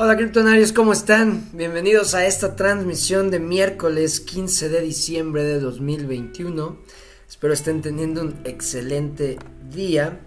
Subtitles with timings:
[0.00, 1.48] Hola criptonarios, ¿cómo están?
[1.52, 6.78] Bienvenidos a esta transmisión de miércoles 15 de diciembre de 2021.
[7.28, 9.40] Espero estén teniendo un excelente
[9.72, 10.20] día.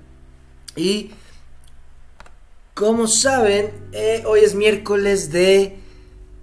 [0.76, 1.12] Y
[2.74, 5.78] como saben, eh, hoy es miércoles de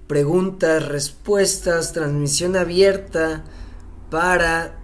[0.07, 3.45] preguntas, respuestas, transmisión abierta
[4.09, 4.79] para,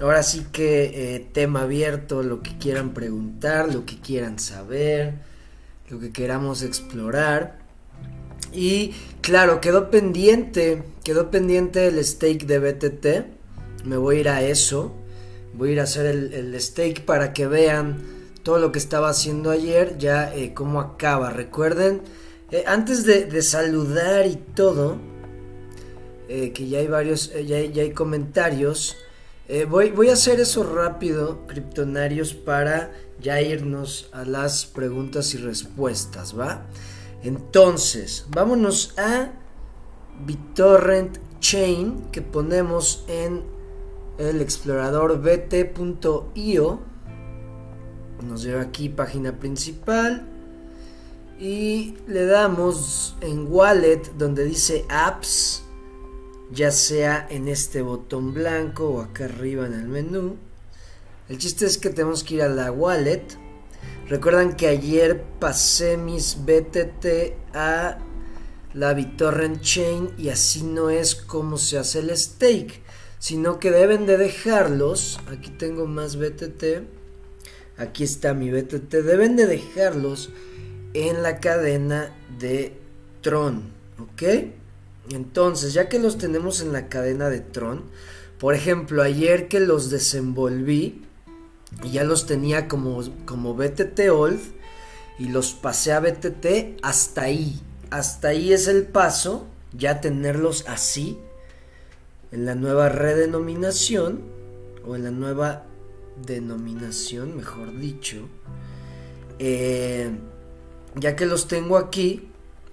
[0.00, 5.14] ahora sí que eh, tema abierto, lo que quieran preguntar, lo que quieran saber,
[5.88, 7.63] lo que queramos explorar.
[8.54, 13.84] Y claro, quedó pendiente, quedó pendiente el stake de BTT.
[13.84, 14.94] Me voy a ir a eso.
[15.52, 18.14] Voy a ir a hacer el, el stake para que vean
[18.44, 21.30] todo lo que estaba haciendo ayer, ya eh, cómo acaba.
[21.30, 22.02] Recuerden,
[22.52, 24.98] eh, antes de, saludar y todo,
[26.28, 28.96] eh, que ya hay varios, ya, ya, hay comentarios.
[29.68, 36.38] voy, voy a hacer eso rápido, criptonarios, para ya irnos a las preguntas y respuestas,
[36.38, 36.66] ¿va?
[37.24, 39.32] Entonces, vámonos a
[40.26, 43.42] BitTorrent Chain que ponemos en
[44.18, 46.80] el explorador bt.io.
[48.22, 50.28] Nos lleva aquí página principal
[51.40, 55.64] y le damos en wallet donde dice apps,
[56.52, 60.36] ya sea en este botón blanco o acá arriba en el menú.
[61.30, 63.24] El chiste es que tenemos que ir a la wallet
[64.08, 67.98] Recuerdan que ayer pasé mis BTT a
[68.74, 72.82] la BitTorrent Chain y así no es como se hace el stake,
[73.18, 75.20] sino que deben de dejarlos.
[75.30, 76.84] Aquí tengo más BTT.
[77.78, 78.92] Aquí está mi BTT.
[78.92, 80.30] Deben de dejarlos
[80.92, 82.76] en la cadena de
[83.22, 84.22] Tron, ¿ok?
[85.10, 87.84] Entonces, ya que los tenemos en la cadena de Tron,
[88.38, 91.02] por ejemplo, ayer que los desenvolví,
[91.82, 94.40] y ya los tenía como, como BTT Old
[95.18, 97.60] y los pasé a BTT hasta ahí.
[97.90, 101.18] Hasta ahí es el paso, ya tenerlos así
[102.32, 104.22] en la nueva redenominación
[104.86, 105.64] o en la nueva
[106.26, 108.28] denominación, mejor dicho.
[109.38, 110.10] Eh,
[110.96, 112.28] ya que los tengo aquí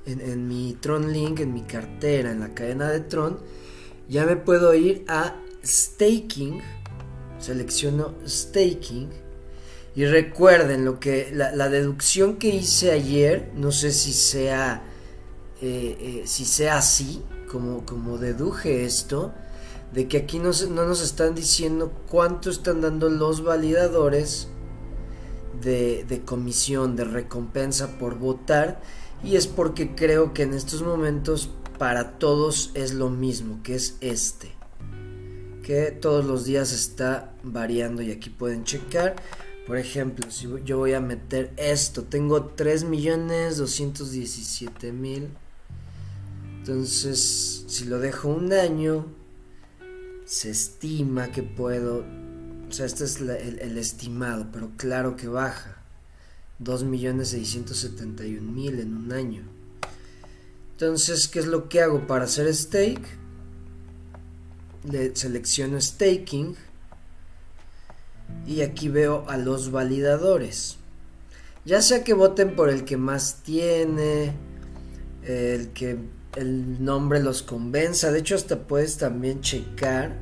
[0.05, 3.39] en, en mi Tron Link, en mi cartera, en la cadena de Tron,
[4.09, 6.61] ya me puedo ir a staking
[7.41, 9.09] selecciono staking.
[9.93, 14.83] Y recuerden lo que la, deducción que hice ayer, no sé si sea
[15.61, 19.31] eh, eh, si sea así como, como deduje esto,
[19.93, 24.47] de que aquí no, no nos están diciendo cuánto están dando los validadores
[25.61, 28.81] de, de comisión, de recompensa por votar,
[29.23, 33.97] y es porque creo que en estos momentos para todos es lo mismo, que es
[34.01, 34.60] este
[35.63, 39.17] que todos los días está variando y aquí pueden checar.
[39.67, 45.27] Por ejemplo, si yo voy a meter esto, tengo 3.217.000.
[46.59, 49.05] Entonces, si lo dejo un año,
[50.25, 52.03] se estima que puedo...
[52.69, 55.77] O sea, este es el, estimado, pero claro que baja.
[56.63, 59.43] 2.671.000 en un año.
[60.73, 63.20] Entonces, ¿qué es lo que hago para hacer stake?
[64.83, 66.55] Le selecciono staking
[68.47, 70.77] y aquí veo a los validadores.
[71.65, 74.33] Ya sea que voten por el que más tiene,
[75.23, 75.99] el que
[76.35, 78.11] el nombre los convenza.
[78.11, 80.17] De hecho, hasta puedes también checar.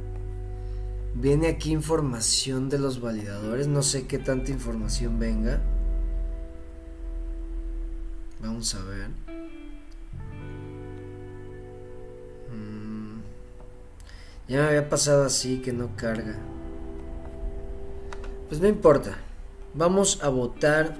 [1.16, 3.68] Viene aquí información de los validadores.
[3.68, 5.62] No sé qué tanta información venga.
[8.42, 9.10] Vamos a ver.
[14.50, 16.36] Ya me había pasado así que no carga.
[18.48, 19.16] Pues no importa.
[19.76, 20.98] Vamos a votar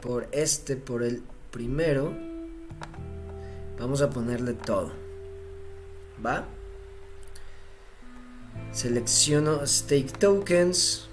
[0.00, 2.16] por este, por el primero.
[3.78, 4.90] Vamos a ponerle todo.
[6.24, 6.46] ¿Va?
[8.72, 11.10] Selecciono Stake Tokens.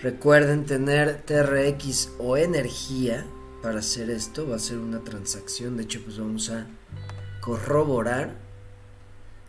[0.00, 3.26] Recuerden tener TRX o energía
[3.62, 4.48] para hacer esto.
[4.48, 5.76] Va a ser una transacción.
[5.76, 6.66] De hecho, pues vamos a
[7.42, 8.36] corroborar.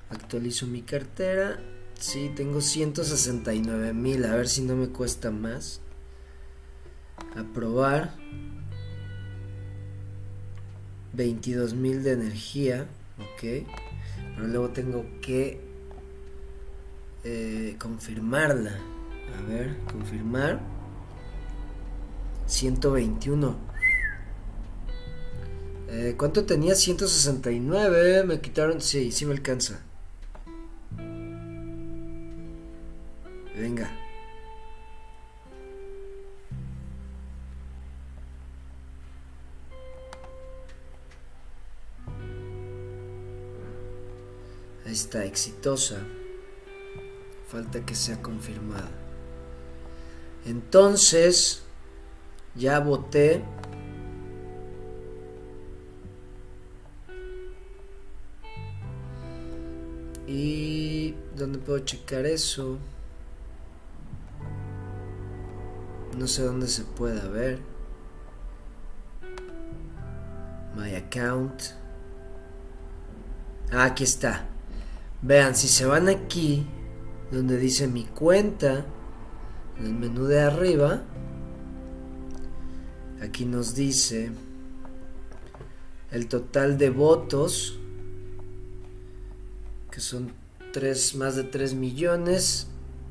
[0.09, 1.59] Actualizo mi cartera.
[1.97, 4.25] Sí, tengo 169 mil.
[4.25, 5.79] A ver si no me cuesta más.
[7.37, 8.15] Aprobar.
[11.13, 12.87] 22 mil de energía.
[13.19, 13.65] Ok.
[14.35, 15.61] Pero luego tengo que
[17.23, 18.75] eh, confirmarla.
[19.37, 20.59] A ver, confirmar.
[22.47, 23.72] 121.
[25.95, 26.73] Eh, ¿Cuánto tenía?
[26.73, 28.19] 169.
[28.19, 28.81] Eh, me quitaron.
[28.81, 29.79] Sí, sí me alcanza.
[33.55, 33.91] Venga.
[44.87, 45.99] Está, exitosa.
[47.47, 48.89] Falta que sea confirmada.
[50.47, 51.61] Entonces,
[52.55, 53.43] ya voté
[61.35, 62.77] dónde puedo checar eso?
[66.17, 67.59] No sé dónde se pueda ver.
[70.75, 71.61] My account.
[73.71, 74.45] Ah, aquí está.
[75.21, 76.65] Vean, si se van aquí,
[77.31, 78.85] donde dice mi cuenta,
[79.79, 81.01] en el menú de arriba,
[83.21, 84.31] aquí nos dice
[86.11, 87.79] el total de votos,
[89.89, 90.31] que son
[90.73, 92.67] tres, más de 3 millones,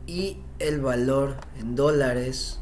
[0.06, 2.58] y el valor en dólares,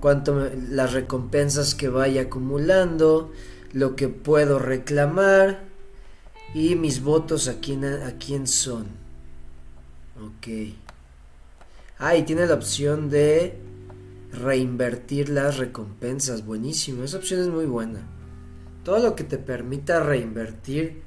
[0.00, 3.30] cuánto las recompensas que vaya acumulando,
[3.72, 5.64] lo que puedo reclamar
[6.54, 8.86] y mis votos a quién, a quién son.
[10.16, 10.74] Ok.
[11.98, 13.58] Ah, y tiene la opción de
[14.32, 16.44] reinvertir las recompensas.
[16.44, 17.04] Buenísimo.
[17.04, 18.00] Esa opción es muy buena.
[18.84, 21.02] Todo lo que te permita reinvertir,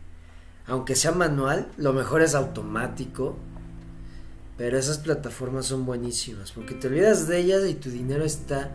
[0.67, 3.37] aunque sea manual, lo mejor es automático.
[4.57, 8.71] Pero esas plataformas son buenísimas porque te olvidas de ellas y tu dinero está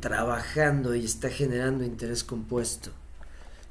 [0.00, 2.90] trabajando y está generando interés compuesto.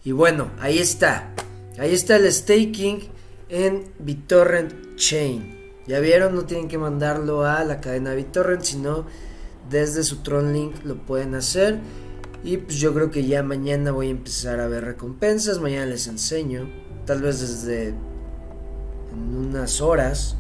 [0.04, 1.34] Y bueno, ahí está.
[1.78, 3.02] Ahí está el staking
[3.50, 5.58] en BitTorrent Chain.
[5.88, 9.06] Ya vieron, no tienen que mandarlo a la cadena BitTorrent, sino
[9.70, 11.80] desde su Tron Link lo pueden hacer.
[12.44, 15.60] Y pues yo creo que ya mañana voy a empezar a ver recompensas.
[15.60, 16.68] Mañana les enseño.
[17.08, 20.36] Tal vez desde en unas horas.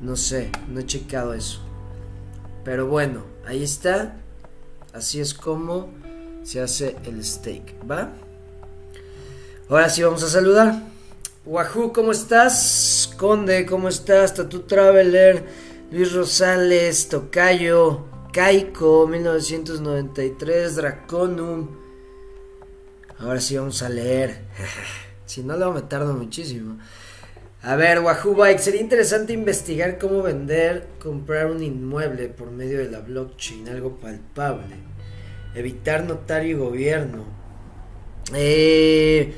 [0.00, 1.60] No sé, no he checado eso.
[2.64, 4.16] Pero bueno, ahí está.
[4.92, 5.90] Así es como
[6.42, 8.12] se hace el stake, ¿va?
[9.68, 10.82] Ahora sí vamos a saludar.
[11.46, 13.14] Wahoo, ¿cómo estás?
[13.16, 14.34] Conde, ¿cómo estás?
[14.34, 15.46] Tatu Traveler,
[15.92, 21.68] Luis Rosales, Tocayo, Kaiko, 1993, Draconum.
[23.18, 24.44] Ahora sí vamos a leer.
[25.30, 26.78] si no, lo me tardo muchísimo.
[27.62, 32.90] A ver, Wahoo Bike, sería interesante investigar cómo vender, comprar un inmueble por medio de
[32.90, 34.76] la blockchain, algo palpable.
[35.54, 37.24] Evitar notario y gobierno.
[38.34, 39.34] Eh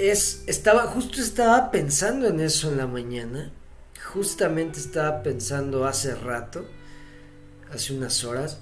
[0.00, 3.52] es, estaba, justo estaba pensando en eso en la mañana.
[4.02, 6.66] Justamente estaba pensando hace rato,
[7.72, 8.58] hace unas horas.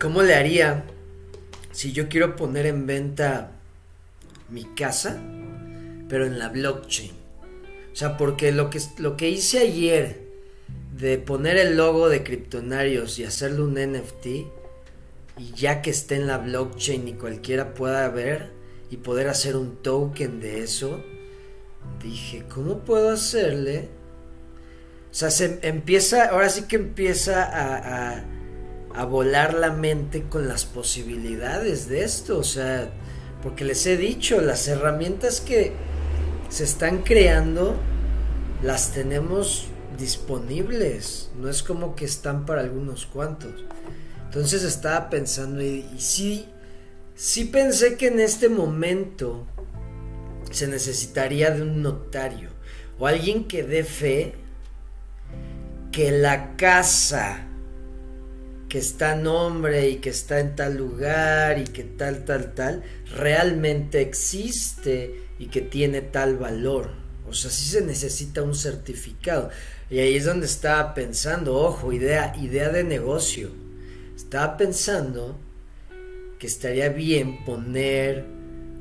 [0.00, 0.84] ¿Cómo le haría
[1.72, 3.52] si yo quiero poner en venta
[4.48, 5.20] mi casa,
[6.08, 7.12] pero en la blockchain?
[7.92, 10.20] O sea, porque lo que, lo que hice ayer
[10.96, 14.26] de poner el logo de Kryptonarios y hacerle un NFT,
[15.38, 18.50] y ya que esté en la blockchain y cualquiera pueda ver,
[18.90, 21.02] y poder hacer un token de eso,
[22.02, 23.88] dije, ¿cómo puedo hacerle?
[25.10, 28.24] O sea, se empieza, ahora sí que empieza a,
[28.94, 32.90] a volar la mente con las posibilidades de esto, o sea,
[33.42, 35.72] porque les he dicho, las herramientas que
[36.48, 37.76] se están creando,
[38.62, 43.64] las tenemos disponibles, no es como que están para algunos cuantos.
[44.26, 46.46] Entonces estaba pensando, y, y sí,
[47.20, 49.46] Sí pensé que en este momento
[50.50, 52.48] se necesitaría de un notario
[52.98, 54.36] o alguien que dé fe
[55.92, 57.46] que la casa
[58.70, 62.84] que está nombre y que está en tal lugar y que tal, tal, tal,
[63.16, 66.92] realmente existe y que tiene tal valor.
[67.28, 69.50] O sea, sí se necesita un certificado.
[69.90, 73.50] Y ahí es donde estaba pensando, ojo, idea, idea de negocio.
[74.14, 75.36] Estaba pensando
[76.38, 78.24] que estaría bien poner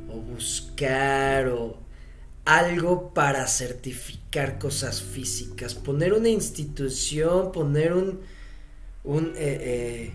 [0.08, 1.80] o buscar o
[2.46, 8.20] algo para certificar cosas físicas, poner una institución, poner un,
[9.10, 10.14] un, eh, eh,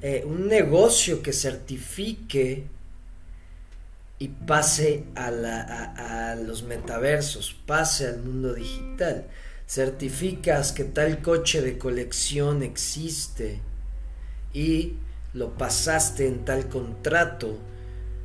[0.00, 2.64] eh, un negocio que certifique
[4.18, 5.26] y pase a,
[6.30, 9.26] a, los metaversos, pase al mundo digital.
[9.66, 13.60] Certificas que tal coche de colección existe
[14.54, 14.94] y
[15.34, 17.58] lo pasaste en tal contrato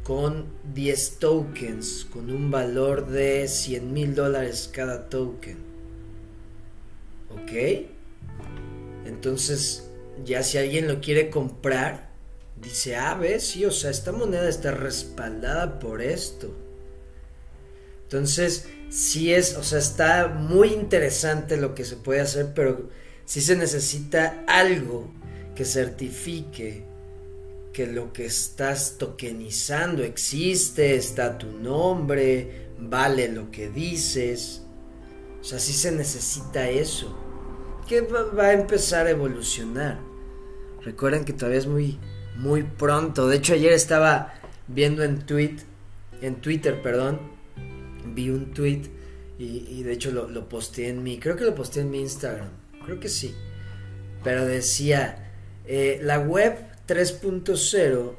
[0.03, 5.57] con 10 tokens, con un valor de 100 mil dólares cada token.
[7.31, 7.96] ¿Ok?
[9.07, 9.89] Entonces,
[10.23, 12.09] ya si alguien lo quiere comprar,
[12.61, 16.53] dice, ah, ves, sí, o sea, esta moneda está respaldada por esto.
[18.03, 22.89] Entonces, sí es, o sea, está muy interesante lo que se puede hacer, pero
[23.25, 25.11] sí se necesita algo
[25.55, 26.85] que certifique
[27.73, 34.63] que lo que estás tokenizando existe, está tu nombre, vale lo que dices.
[35.39, 37.26] O sea, sí se necesita eso.
[37.87, 39.99] Que va a empezar a evolucionar.
[40.83, 41.99] Recuerden que todavía es muy,
[42.35, 43.27] muy pronto.
[43.27, 44.33] De hecho, ayer estaba
[44.67, 45.57] viendo en tweet,
[46.21, 47.19] en Twitter, perdón,
[48.13, 48.83] vi un tweet
[49.39, 52.49] y, de hecho lo, lo posteé en mi, creo que lo posteé en mi Instagram,
[52.83, 53.35] creo que sí.
[54.23, 55.31] Pero decía,
[55.65, 58.15] eh, la web 3.0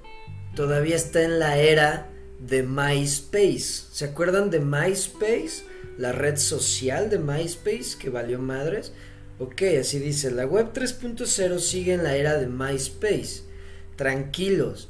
[0.55, 2.09] todavía está en la era
[2.39, 3.89] de MySpace.
[3.93, 5.65] ¿Se acuerdan de MySpace?
[5.97, 8.93] La red social de MySpace que valió madres.
[9.41, 13.43] Ok, así dice, la web 3.0 sigue en la era de MySpace.
[13.95, 14.89] Tranquilos,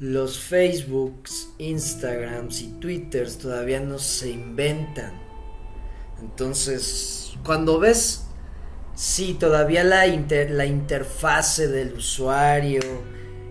[0.00, 5.12] los Facebooks, Instagrams y Twitters todavía no se inventan.
[6.20, 8.24] Entonces, cuando ves,
[8.96, 12.80] sí, todavía la, la interfase del usuario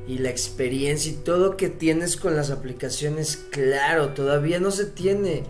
[0.05, 5.43] y la experiencia y todo que tienes con las aplicaciones, claro, todavía no se tiene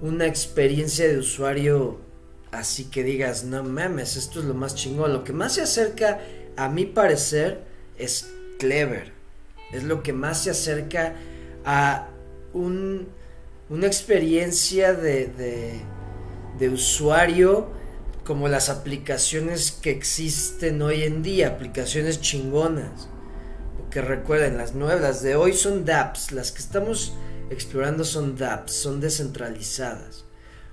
[0.00, 2.05] una experiencia de usuario
[2.52, 5.12] así que digas, no mames, esto es lo más chingón.
[5.12, 6.20] Lo que más se acerca,
[6.56, 7.62] a mi parecer,
[7.98, 9.12] es Clever.
[9.72, 11.14] Es lo que más se acerca
[11.64, 12.08] a
[12.52, 13.08] un,
[13.68, 15.80] una experiencia de, de,
[16.58, 17.68] de usuario
[18.24, 23.08] como las aplicaciones que existen hoy en día, aplicaciones chingonas.
[23.76, 27.14] Porque recuerden, las nuevas de hoy son dApps, las que estamos
[27.50, 30.25] explorando son dApps, son descentralizadas.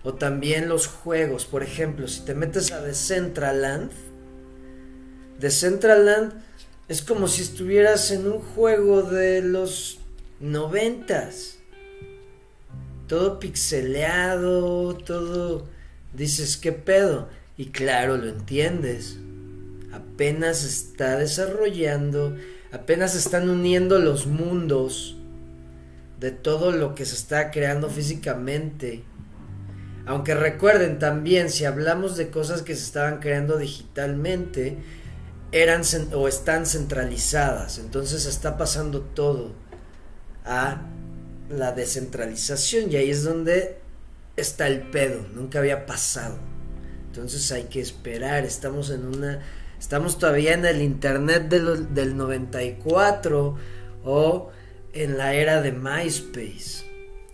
[0.04, 3.92] O también los juegos, por ejemplo, si te metes a Decentraland,
[5.40, 6.34] Decentraland
[6.88, 10.00] es como si estuvieras en un juego de los
[10.40, 11.58] noventas.
[13.08, 15.68] Todo pixeleado, todo...
[16.14, 17.30] Dices, ¿qué pedo?
[17.58, 19.18] Y claro, lo entiendes.
[19.92, 22.36] Apenas está desarrollando,
[22.72, 25.18] apenas están uniendo los mundos
[26.20, 29.04] de todo lo que se está creando físicamente.
[30.06, 34.78] Aunque recuerden también, si hablamos de cosas que se estaban creando digitalmente,
[35.54, 35.84] eran
[36.14, 37.78] o están centralizadas.
[37.78, 39.54] Entonces está pasando todo
[40.44, 40.82] a
[41.50, 43.78] la descentralización y ahí es donde
[44.36, 45.26] está el pedo.
[45.34, 46.38] Nunca había pasado.
[47.08, 48.44] Entonces hay que esperar.
[48.44, 49.42] Estamos en una...
[49.80, 53.56] Estamos todavía en el Internet del 94
[54.04, 54.52] o
[54.94, 56.86] en la era de MySpace.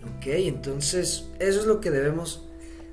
[0.02, 0.26] ¿Ok?
[0.26, 2.49] Entonces eso es lo que debemos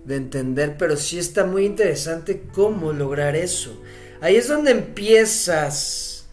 [0.08, 0.78] de entender.
[0.80, 3.80] Pero sí está muy interesante cómo lograr eso.
[4.22, 6.26] Ahí es donde empiezas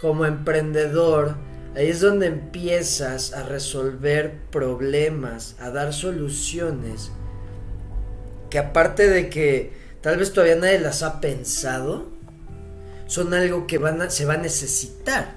[0.00, 1.36] como emprendedor,
[1.76, 7.12] ahí es donde empiezas a resolver problemas, a dar soluciones,
[8.50, 12.08] que aparte de que tal vez todavía nadie las ha pensado,
[13.06, 15.36] son algo que se va a necesitar.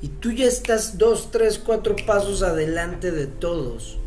[0.00, 3.98] Y tú ya estás dos, tres, cuatro pasos adelante de todos,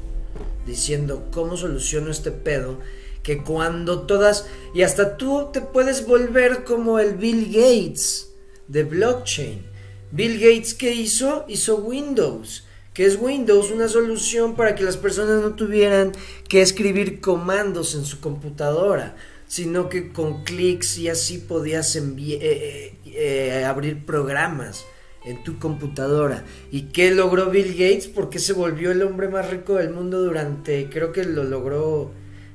[0.65, 2.79] diciendo cómo soluciono este pedo
[3.25, 4.45] que cuando todas,
[4.75, 8.34] y hasta tú te puedes volver como el Bill Gates
[8.67, 9.65] de blockchain.
[10.12, 11.43] Bill Gates, ¿qué hizo?
[11.48, 12.65] Hizo Windows.
[12.93, 13.72] que es Windows?
[13.72, 16.13] Una solución para que las personas no tuvieran
[16.48, 19.17] que escribir comandos en su computadora,
[19.48, 24.86] sino que con clics y así podías eh, eh, eh, abrir programas
[25.25, 26.46] en tu computadora.
[26.72, 28.08] ¿Y qué logró Bill Gates?
[28.08, 32.12] Porque se volvió el hombre más rico del mundo durante, creo que lo logró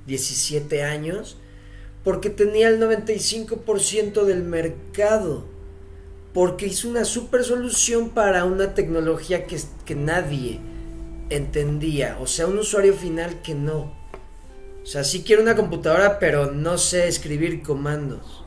[0.06, 1.36] 17 años,
[2.04, 5.46] porque tenía el 95% del mercado,
[6.32, 10.60] porque hizo una super solución para una tecnología que, que nadie
[11.28, 13.98] entendía, o sea, un usuario final que no.
[14.82, 18.44] O sea, sí quiero una computadora, pero no sé escribir comandos.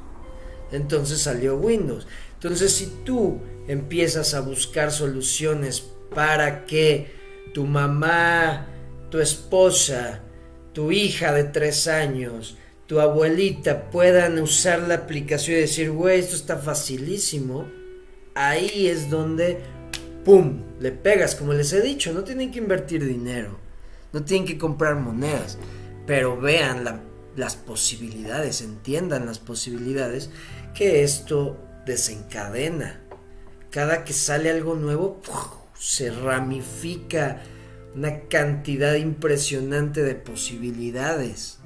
[0.71, 2.07] Entonces salió Windows.
[2.43, 5.81] Entonces, si tú empiezas a buscar soluciones
[6.13, 7.07] para que
[7.53, 8.67] tu mamá,
[9.09, 10.23] tu esposa,
[10.73, 16.35] tu hija de tres años, tu abuelita puedan usar la aplicación y decir, güey, esto
[16.35, 17.65] está facilísimo,
[18.35, 19.59] ahí es donde,
[20.25, 23.57] ¡pum!, le pegas, como les he dicho, no tienen que invertir dinero,
[24.11, 25.57] no tienen que comprar monedas,
[26.05, 27.03] pero vean
[27.37, 30.29] las posibilidades, entiendan las posibilidades
[30.75, 33.01] que esto desencadena.
[33.69, 35.21] Cada que sale algo nuevo,
[35.77, 37.41] se ramifica
[37.95, 41.59] una cantidad impresionante de posibilidades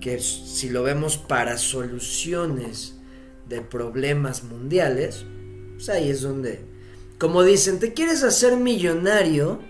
[0.00, 2.94] que si lo vemos para soluciones
[3.48, 5.24] de problemas mundiales,
[5.74, 6.64] pues ahí es donde,
[7.18, 9.60] como dicen, te quieres hacer millonario,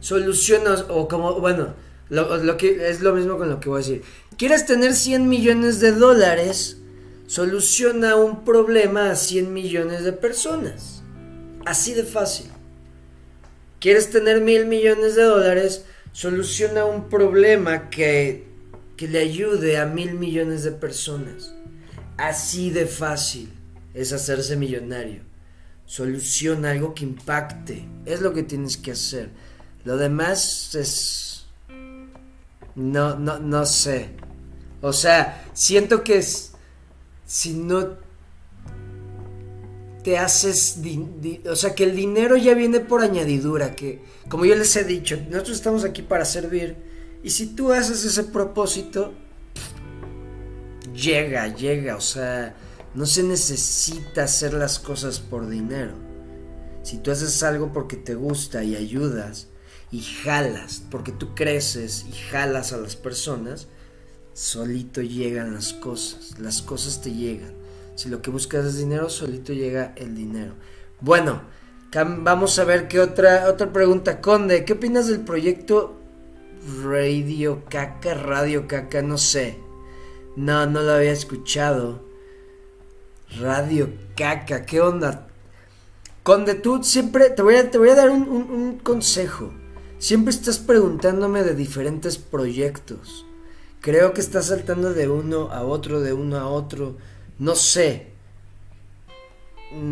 [0.00, 1.74] solucionas, o como, bueno,
[2.10, 4.02] lo, que es lo mismo con lo que voy a decir,
[4.36, 6.79] quieres tener 100 millones de dólares,
[7.30, 11.04] soluciona un problema a 100 millones de personas.
[11.64, 12.50] Así de fácil.
[13.78, 15.84] ¿Quieres tener mil millones de dólares?
[16.10, 18.48] Soluciona un problema que,
[18.96, 21.54] que le ayude a mil millones de personas.
[22.16, 23.52] Así de fácil
[23.94, 25.22] es hacerse millonario.
[25.86, 27.88] Soluciona algo que impacte.
[28.06, 29.30] Es lo que tienes que hacer.
[29.84, 31.46] Lo demás es...
[32.74, 34.08] No, no, no sé.
[34.80, 36.49] O sea, siento que es...
[37.30, 37.96] Si no
[40.02, 40.80] te haces,
[41.48, 45.16] o sea, que el dinero ya viene por añadidura, que como yo les he dicho,
[45.30, 46.76] nosotros estamos aquí para servir
[47.22, 49.14] y si tú haces ese propósito,
[50.92, 52.56] llega, llega, o sea,
[52.96, 55.92] no se necesita hacer las cosas por dinero.
[56.82, 59.46] Si tú haces algo porque te gusta y ayudas
[59.92, 63.68] y jalas, porque tú creces y jalas a las personas,
[64.40, 67.52] solito llegan las cosas, las cosas te llegan.
[67.94, 70.54] Si lo que buscas es dinero, solito llega el dinero.
[71.02, 71.42] Bueno,
[71.92, 74.22] vamos a ver qué otra, otra pregunta.
[74.22, 75.94] Conde, ¿qué opinas del proyecto
[76.82, 79.02] Radio Caca, Radio Caca?
[79.02, 79.58] No sé.
[80.36, 82.02] No, no lo había escuchado.
[83.38, 85.28] Radio Caca, ¿qué onda?
[86.22, 89.52] Conde, tú siempre te voy a, te voy a dar un, un consejo.
[89.98, 93.26] Siempre estás preguntándome de diferentes proyectos.
[93.80, 96.96] Creo que estás saltando de uno a otro, de uno a otro
[97.40, 98.06] no sé.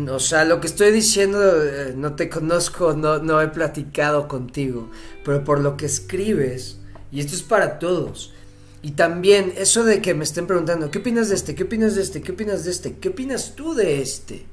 [0.09, 4.89] O sea, lo que estoy diciendo, eh, no te conozco, no, no he platicado contigo,
[5.25, 6.77] pero por lo que escribes,
[7.11, 8.33] y esto es para todos,
[8.81, 11.55] y también eso de que me estén preguntando, ¿qué opinas de este?
[11.55, 12.21] ¿Qué opinas de este?
[12.21, 12.97] ¿Qué opinas de este?
[12.97, 14.45] ¿Qué opinas tú de este?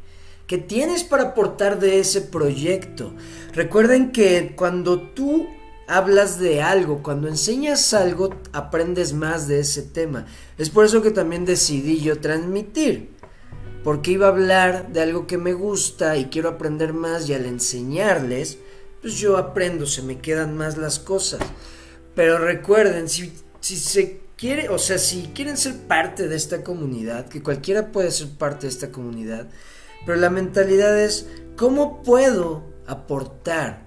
[0.47, 3.13] ¿Qué tienes para aportar de ese proyecto?
[3.53, 5.49] Recuerden que cuando tú
[5.87, 10.27] hablas de algo, cuando enseñas algo, aprendes más de ese tema.
[10.59, 13.11] Es por eso que también decidí yo transmitir,
[13.85, 17.47] porque iba a hablar de algo que me gusta y quiero aprender más y al
[17.47, 18.59] enseñarles,
[19.01, 21.41] pues yo aprendo, se me quedan más las cosas.
[22.15, 27.29] Pero recuerden, si, si se quiere, o sea, si quieren ser parte de esta comunidad,
[27.29, 29.49] que cualquiera puede ser parte de esta comunidad,
[30.05, 33.86] pero la mentalidad es, ¿cómo puedo aportar?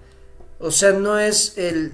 [0.59, 1.93] O sea, no es el,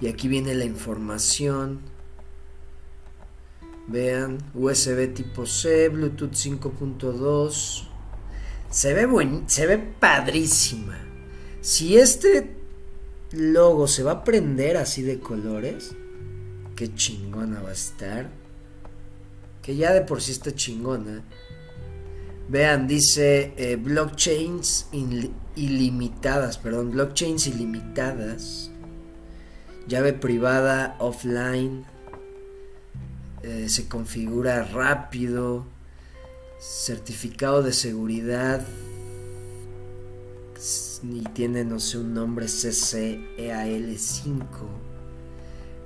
[0.00, 1.80] y aquí viene la información.
[3.86, 7.88] Vean, USB tipo C, Bluetooth 5.2.
[8.70, 10.98] Se ve buen, se ve padrísima.
[11.60, 12.56] Si este
[13.32, 15.94] logo se va a prender así de colores,
[16.76, 18.30] qué chingona va a estar.
[19.62, 21.22] Que ya de por sí está chingona.
[22.48, 24.88] Vean, dice eh, blockchains
[25.56, 28.70] ilimitadas, perdón, blockchains ilimitadas
[29.86, 31.84] llave privada offline,
[33.42, 35.66] eh, se configura rápido,
[36.58, 38.66] certificado de seguridad,
[41.02, 44.38] y tiene, no sé, un nombre CCEAL5.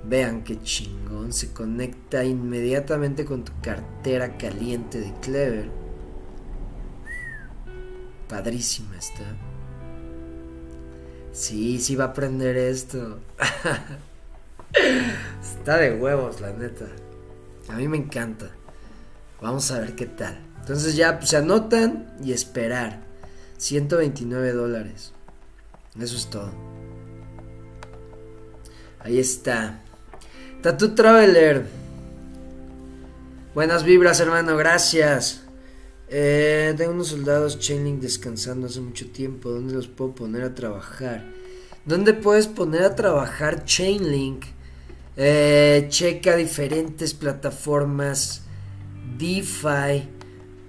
[0.05, 5.69] Vean qué chingón, se conecta inmediatamente con tu cartera caliente de Clever.
[8.29, 9.48] Padrísima está.
[11.39, 13.17] Sí, sí va a aprender esto.
[15.41, 16.85] está de huevos, la neta.
[17.69, 18.51] A mí me encanta.
[19.41, 20.37] Vamos a ver qué tal.
[20.59, 22.99] Entonces ya pues, se anotan y esperar.
[23.55, 25.13] 129 dólares.
[25.97, 26.51] Eso es todo.
[28.99, 29.79] Ahí está.
[30.61, 31.65] Tattoo Traveler.
[33.55, 34.57] Buenas vibras, hermano.
[34.57, 35.38] Gracias.
[36.11, 39.51] Eh, tengo unos soldados Chainlink descansando hace mucho tiempo.
[39.51, 41.23] ¿Dónde los puedo poner a trabajar?
[41.85, 44.45] ¿Dónde puedes poner a trabajar Chainlink?
[45.17, 48.41] Eh, checa diferentes plataformas
[49.17, 50.09] DeFi.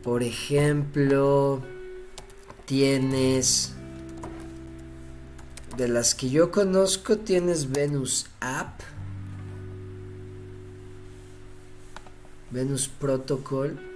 [0.02, 1.62] Por ejemplo,
[2.66, 3.74] tienes...
[5.76, 8.80] De las que yo conozco tienes Venus App.
[12.50, 13.89] Venus Protocol.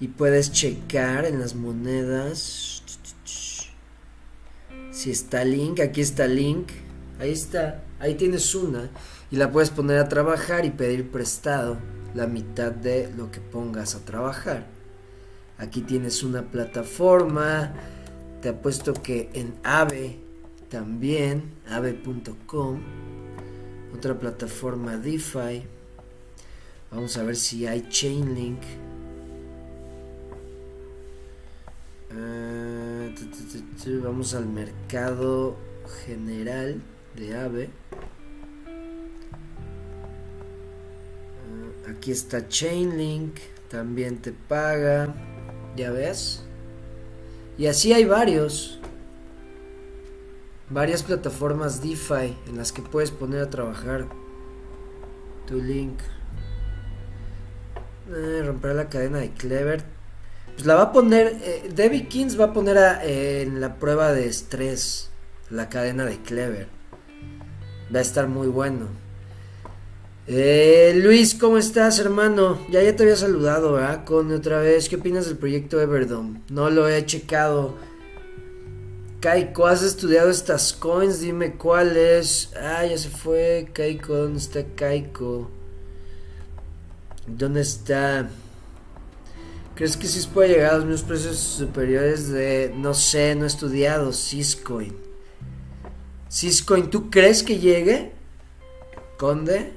[0.00, 2.82] Y puedes checar en las monedas.
[4.90, 6.70] Si está Link, aquí está Link.
[7.18, 7.84] Ahí está.
[8.00, 8.90] Ahí tienes una.
[9.30, 11.78] Y la puedes poner a trabajar y pedir prestado
[12.14, 14.66] la mitad de lo que pongas a trabajar.
[15.58, 17.74] Aquí tienes una plataforma.
[18.40, 20.18] Te apuesto que en Ave
[20.70, 22.80] también, ave.com.
[23.94, 25.62] Otra plataforma DeFi.
[26.90, 28.62] Vamos a ver si hay Chainlink.
[32.12, 33.08] Ah,
[34.02, 35.56] vamos al mercado
[36.04, 36.82] general
[37.16, 37.70] de AVE.
[41.46, 43.36] Ah, aquí está Chainlink,
[43.68, 45.14] también te paga,
[45.76, 46.44] ya ves.
[47.56, 48.80] Y así hay varios,
[50.68, 54.08] varias plataformas DeFi en las que puedes poner a trabajar
[55.46, 56.00] tu link.
[58.12, 59.99] Eh, romper la cadena de Clever
[60.54, 64.26] pues la va a poner, eh, Debbie Kings va a poner en la prueba de
[64.26, 65.10] estrés
[65.50, 66.68] la cadena de Clever.
[67.94, 68.86] Va a estar muy bueno.
[70.26, 72.58] Eh, Luis, ¿cómo estás, hermano?
[72.70, 74.04] Ya ya te había saludado, ¿verdad?
[74.04, 76.42] Con otra vez, ¿qué opinas del proyecto Everdome?
[76.50, 77.74] No lo he checado.
[79.20, 81.20] Kaiko, ¿has estudiado estas coins?
[81.20, 82.52] Dime cuáles.
[82.56, 83.70] Ah, ya se fue.
[83.72, 85.50] Kaiko, ¿dónde está Kaiko?
[87.26, 88.30] ¿Dónde está?
[89.80, 93.46] ¿Crees que sí puede llegar a los mismos precios superiores de, no sé, no he
[93.46, 94.94] estudiado, Syscoin?
[96.28, 98.12] Syscoin, ¿tú crees que llegue?
[99.16, 99.72] Conde.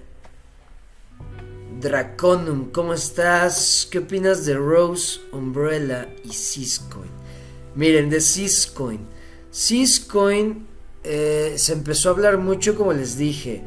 [1.79, 3.87] Draconum, ¿cómo estás?
[3.89, 7.09] ¿Qué opinas de Rose, Umbrella y Syscoin?
[7.73, 8.99] Miren, de Syscoin.
[9.51, 10.67] Syscoin
[11.05, 13.63] eh, se empezó a hablar mucho, como les dije.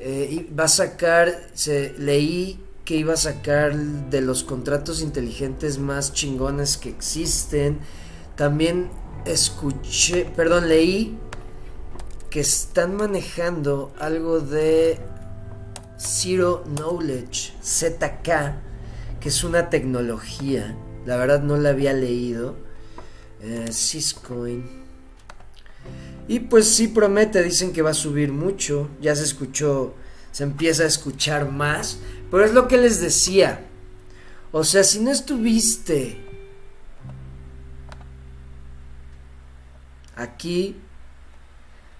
[0.00, 6.12] Eh, va a sacar, se, leí que iba a sacar de los contratos inteligentes más
[6.12, 7.78] chingones que existen.
[8.36, 8.90] También
[9.24, 11.18] escuché, perdón, leí
[12.30, 14.98] que están manejando algo de
[15.98, 18.54] Zero Knowledge, ZK,
[19.20, 20.76] que es una tecnología.
[21.06, 22.56] La verdad no la había leído.
[23.40, 23.70] Eh.
[26.28, 28.88] Y pues sí promete, dicen que va a subir mucho.
[29.00, 29.94] Ya se escuchó,
[30.30, 31.98] se empieza a escuchar más.
[32.32, 33.60] Pero es lo que les decía.
[34.52, 36.16] O sea, si no estuviste
[40.16, 40.74] aquí,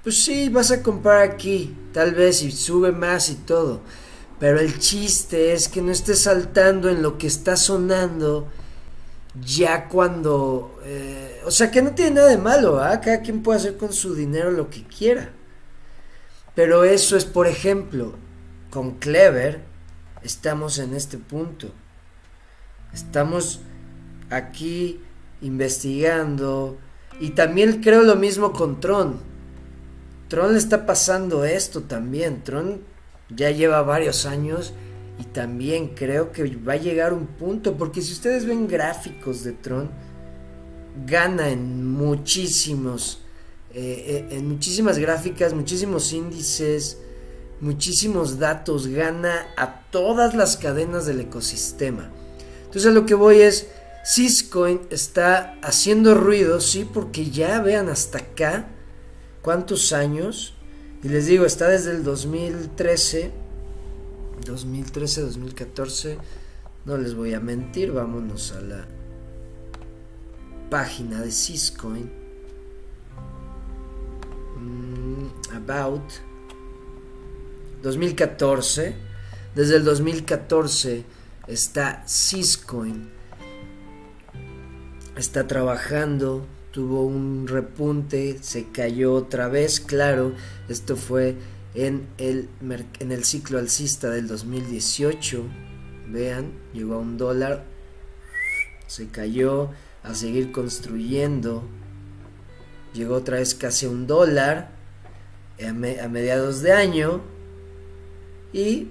[0.03, 3.83] pues sí, vas a comprar aquí, tal vez, y sube más y todo.
[4.40, 8.49] Pero el chiste es que no estés saltando en lo que está sonando
[9.38, 10.81] ya cuando...
[10.87, 13.03] Eh, o sea, que no tiene nada de malo, ¿ah?
[13.03, 15.31] Cada quien puede hacer con su dinero lo que quiera.
[16.55, 18.14] Pero eso es, por ejemplo,
[18.71, 19.71] con Clever,
[20.24, 21.70] estamos en este punto.
[22.92, 23.61] Estamos
[24.30, 25.00] aquí
[25.40, 26.78] investigando
[27.20, 29.20] y también creo lo mismo con Tron.
[30.28, 32.42] Tron le está pasando esto también.
[32.42, 32.80] Tron
[33.28, 34.72] ya lleva varios años
[35.18, 39.52] y también creo que va a llegar un punto porque si ustedes ven gráficos de
[39.52, 39.90] Tron
[41.06, 43.22] gana en muchísimos
[43.74, 46.98] eh, eh, en muchísimas gráficas, muchísimos índices
[47.62, 52.11] muchísimos datos, gana a todas las cadenas del ecosistema.
[52.64, 53.68] Entonces lo que voy es,
[54.05, 58.66] Syscoin está haciendo ruido, sí, porque ya vean hasta acá
[59.42, 60.55] cuántos años,
[61.05, 63.31] y les digo, está desde el 2013,
[64.44, 66.18] 2013, 2014,
[66.85, 68.88] No les voy a mentir, vámonos a la
[70.68, 72.11] página de Syscoin.
[74.57, 76.03] Mm, about
[77.83, 78.95] 2014.
[79.55, 81.05] Desde el 2014
[81.47, 83.09] está Syscoin.
[85.16, 90.33] Está trabajando, tuvo un repunte, se cayó otra vez, claro,
[90.71, 91.37] esto fue
[91.75, 92.49] en el,
[92.99, 95.45] en el ciclo alcista del 2018.
[96.09, 97.64] Vean, llegó a un dólar,
[98.87, 99.71] se cayó
[100.03, 101.62] a seguir construyendo,
[102.95, 104.71] llegó otra vez casi a un dólar
[105.62, 107.23] a mediados de año
[108.53, 108.88] y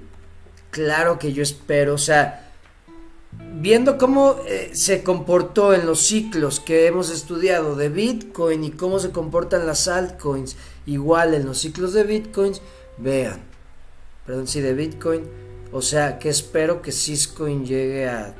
[0.71, 2.51] claro que yo espero, o sea,
[3.31, 8.99] viendo cómo eh, se comportó en los ciclos que hemos estudiado de Bitcoin y cómo
[8.99, 12.61] se comportan las altcoins, igual en los ciclos de Bitcoins,
[12.97, 13.41] vean,
[14.25, 15.23] perdón, sí, de Bitcoin,
[15.71, 18.35] o sea, que espero que Syscoin llegue a...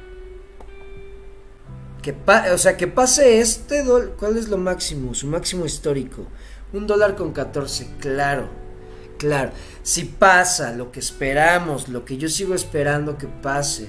[2.01, 2.15] Que
[2.51, 5.13] o sea, que pase este dólar, ¿cuál es lo máximo?
[5.13, 6.25] Su máximo histórico.
[6.73, 8.49] Un dólar con 14, claro
[9.21, 9.51] Claro,
[9.83, 13.87] si pasa lo que esperamos, lo que yo sigo esperando que pase,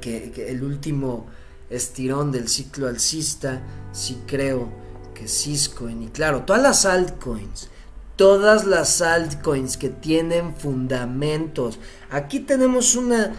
[0.00, 1.26] que, el último
[1.68, 4.68] estirón del ciclo alcista, sí creo
[5.14, 7.70] que Ciscoin, y claro, todas las altcoins,
[8.14, 11.80] todas las altcoins que tienen fundamentos.
[12.08, 13.34] Aquí tenemos un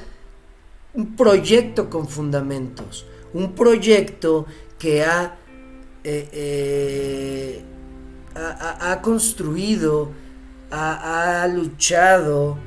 [1.16, 4.46] proyecto con fundamentos, un proyecto
[4.78, 5.38] que ha,
[6.04, 7.64] eh, eh,
[8.36, 10.20] ha construido
[10.72, 12.58] ha, luchado,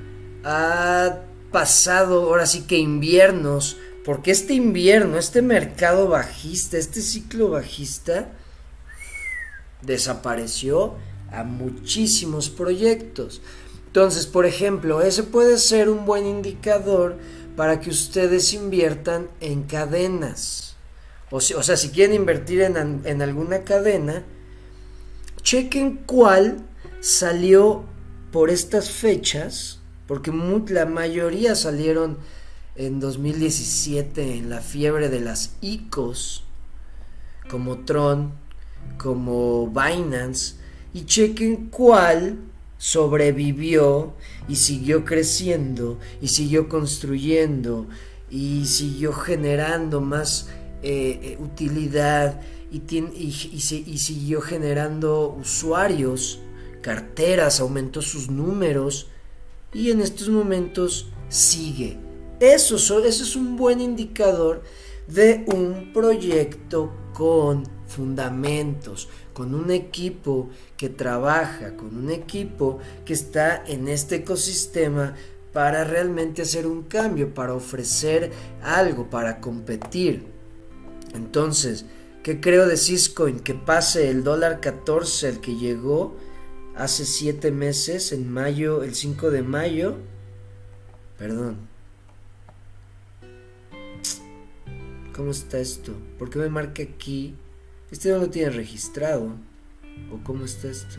[0.45, 8.33] ha pasado ahora sí que inviernos, porque este invierno, este mercado bajista, este ciclo bajista,
[9.83, 10.95] desapareció
[11.33, 13.41] a muchísimos proyectos.
[13.87, 17.17] Entonces, por ejemplo, ese puede ser un buen indicador
[17.57, 20.77] para que ustedes inviertan en cadenas.
[21.31, 24.23] O, sea, si quieren invertir en, en alguna cadena,
[25.43, 26.59] chequen cuál
[27.01, 27.85] salió
[28.35, 30.33] por estas fechas, porque
[30.71, 32.19] la mayoría salieron
[32.75, 36.43] en 2017 en la fiebre de las ICOs,
[37.49, 38.33] como Tron,
[38.99, 40.57] como Binance,
[40.93, 42.41] y chequen cuál
[42.77, 44.15] sobrevivió
[44.49, 47.87] y siguió creciendo y siguió construyendo
[48.33, 50.49] y siguió generando más
[50.83, 52.41] eh, eh, utilidad
[52.73, 52.81] y,
[53.61, 56.41] siguió generando usuarios
[56.85, 59.09] carteras, aumentó sus números
[59.73, 61.97] y en estos momentos sigue.
[62.41, 64.63] Eso, eso es un buen indicador
[65.09, 73.65] de un proyecto con fundamentos, con un equipo que trabaja, con un equipo que está
[73.67, 75.15] en este ecosistema
[75.55, 78.31] para realmente hacer un cambio, para ofrecer
[78.63, 80.27] algo, para competir.
[81.15, 81.87] Entonces,
[82.23, 83.41] ¿qué creo de Ciscoin?
[83.41, 86.15] Que pase el dólar 14 el que llegó
[86.77, 89.97] hace siete meses, en mayo, el 5 de mayo,
[91.19, 91.57] perdón.
[95.15, 95.93] ¿Cómo está esto?
[96.19, 97.37] ¿Por qué me marca aquí?
[97.91, 99.37] Este no lo tiene registrado.
[100.11, 100.99] ¿O cómo está esto?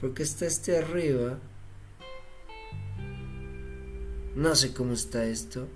[0.00, 1.40] ¿Por qué está este arriba?
[4.36, 5.66] No sé cómo está esto.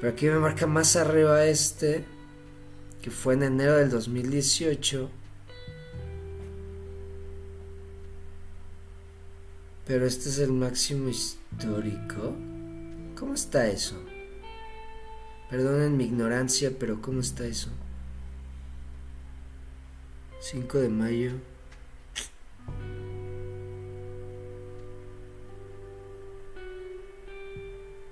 [0.00, 2.04] Pero aquí me marca más arriba este,
[3.00, 5.08] que fue en enero del 2018.
[9.90, 12.36] Pero este es el máximo histórico.
[13.18, 13.96] ¿Cómo está eso?
[15.50, 17.70] Perdonen mi ignorancia, pero ¿cómo está eso?
[20.38, 21.32] 5 de mayo.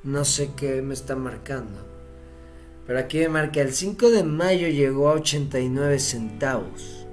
[0.02, 1.78] No sé qué me está marcando.
[2.88, 7.06] Pero aquí me marca el 5 de mayo llegó a 89 centavos.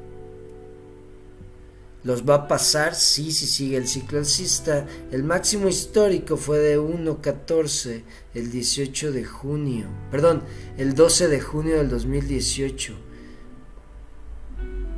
[2.06, 2.94] ¿Los va a pasar?
[2.94, 4.86] Sí, sí sigue el ciclo alcista.
[5.12, 8.04] El máximo histórico fue de 1.14
[8.36, 9.88] el 18 de junio.
[10.12, 10.44] Perdón,
[10.78, 12.94] el 12 de junio del 2018.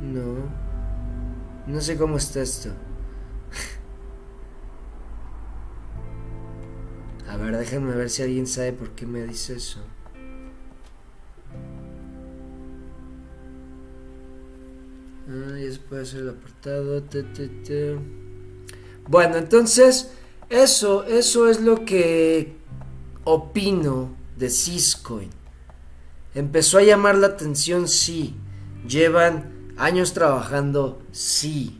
[0.02, 0.34] No.
[1.66, 2.74] No sé cómo está esto.
[7.26, 9.80] A ver, déjenme ver si alguien sabe por qué me dice eso.
[15.30, 17.02] Ah, puede hacer el apartado.
[19.06, 20.10] Bueno, entonces,
[20.48, 22.56] eso, eso es lo que
[23.24, 25.28] opino de Ciscoin.
[26.34, 28.36] Empezó a llamar la atención, sí.
[28.88, 31.78] Llevan años trabajando, sí.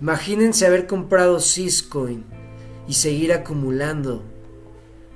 [0.00, 2.24] Imagínense haber comprado Syscoin
[2.88, 4.22] y seguir acumulando.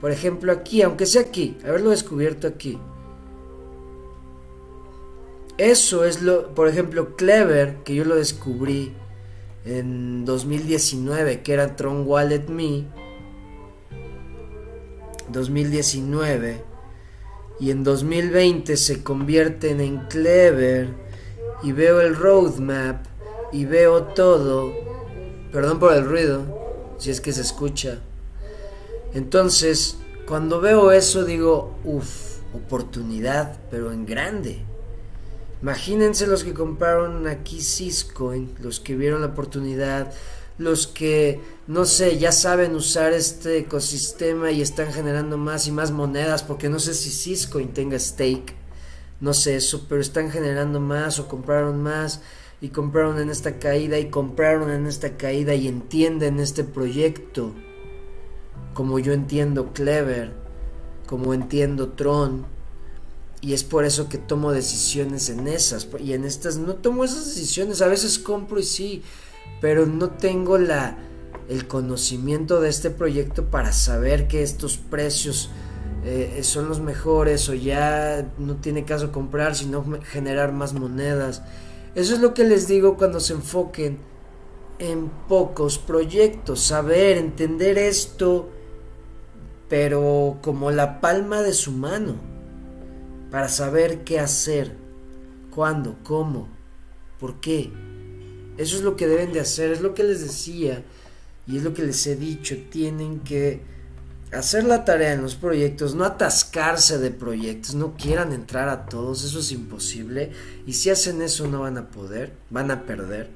[0.00, 2.78] Por ejemplo, aquí, aunque sea aquí, haberlo descubierto aquí.
[5.56, 8.92] Eso es lo, por ejemplo, Clever, que yo lo descubrí
[9.64, 12.86] en 2019, que era Tron Wallet Me
[15.30, 16.62] 2019
[17.60, 20.88] y en 2020 se convierten en Clever
[21.62, 23.04] y veo el roadmap
[23.52, 24.72] y veo todo.
[25.52, 27.98] Perdón por el ruido, si es que se escucha.
[29.14, 34.64] Entonces, cuando veo eso digo, uff, oportunidad, pero en grande.
[35.62, 40.12] Imagínense los que compraron aquí Cisco, los que vieron la oportunidad,
[40.56, 45.90] los que, no sé, ya saben usar este ecosistema y están generando más y más
[45.90, 48.54] monedas, porque no sé si Cisco tenga stake,
[49.20, 52.20] no sé eso, pero están generando más o compraron más
[52.60, 57.54] y compraron en esta caída y compraron en esta caída y entienden este proyecto,
[58.78, 60.30] como yo entiendo Clever,
[61.08, 62.46] como entiendo Tron,
[63.40, 67.26] y es por eso que tomo decisiones en esas, y en estas no tomo esas
[67.26, 69.02] decisiones, a veces compro y sí,
[69.60, 70.96] pero no tengo la,
[71.48, 75.50] el conocimiento de este proyecto para saber que estos precios
[76.04, 81.42] eh, son los mejores o ya no tiene caso comprar, sino generar más monedas.
[81.96, 83.98] Eso es lo que les digo cuando se enfoquen
[84.78, 88.50] en pocos proyectos, saber, entender esto,
[89.68, 92.16] pero como la palma de su mano,
[93.30, 94.74] para saber qué hacer,
[95.54, 96.48] cuándo, cómo,
[97.18, 97.70] por qué.
[98.56, 100.82] Eso es lo que deben de hacer, es lo que les decía
[101.46, 102.56] y es lo que les he dicho.
[102.70, 103.60] Tienen que
[104.32, 109.24] hacer la tarea en los proyectos, no atascarse de proyectos, no quieran entrar a todos,
[109.24, 110.32] eso es imposible.
[110.66, 113.30] Y si hacen eso no van a poder, van a perder.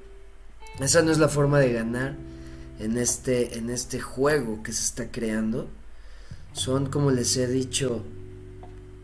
[0.80, 2.16] Esa no es la forma de ganar
[2.78, 5.68] en este, en este juego que se está creando.
[6.52, 8.02] Son, como les he dicho,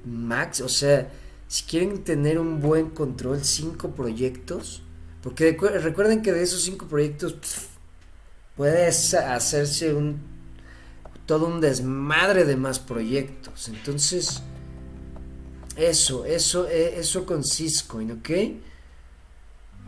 [0.04, 1.10] max, o sea,
[1.46, 4.82] si quieren tener un buen control, cinco proyectos
[5.22, 7.36] porque recuerden que de esos cinco proyectos
[8.56, 10.20] puede hacerse un
[11.26, 13.68] todo un desmadre de más proyectos.
[13.68, 14.42] Entonces,
[15.76, 18.30] eso, eso, e, eso con Cisco, ¿ok?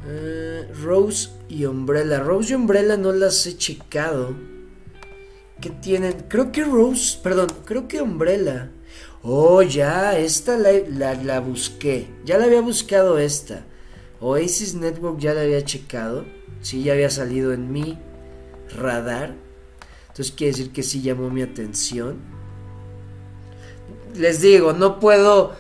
[0.07, 2.21] Eh, Rose y Umbrella.
[2.21, 4.35] Rose y Umbrella no las he checado.
[5.61, 6.25] ¿Qué tienen?
[6.29, 8.71] Creo que Rose, perdón, creo que Umbrella.
[9.23, 12.09] Oh, ya, esta la, la busqué.
[12.25, 13.67] Ya la había buscado esta.
[14.21, 16.27] Oasis Network ya la había checado,
[16.61, 17.99] sí, ya había salido en mi
[18.77, 19.35] radar.
[20.09, 22.19] Entonces quiere decir que sí llamó mi atención.
[24.15, 25.55] Les digo, no puedo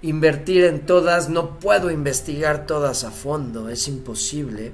[0.00, 4.72] invertir en todas, no puedo investigar todas a fondo, es imposible.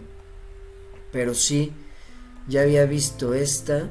[1.10, 1.72] Pero sí,
[2.46, 3.90] ya había visto esta.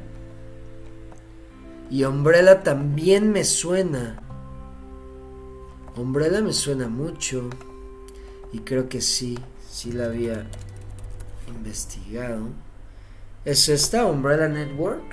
[1.94, 4.20] Y Umbrella también me suena.
[5.96, 7.52] Umbrella me suena mucho.
[8.52, 9.38] Y creo que sí,
[9.70, 10.48] sí la había
[11.48, 12.48] investigado.
[13.46, 15.04] ¿Es esta Umbrella Network?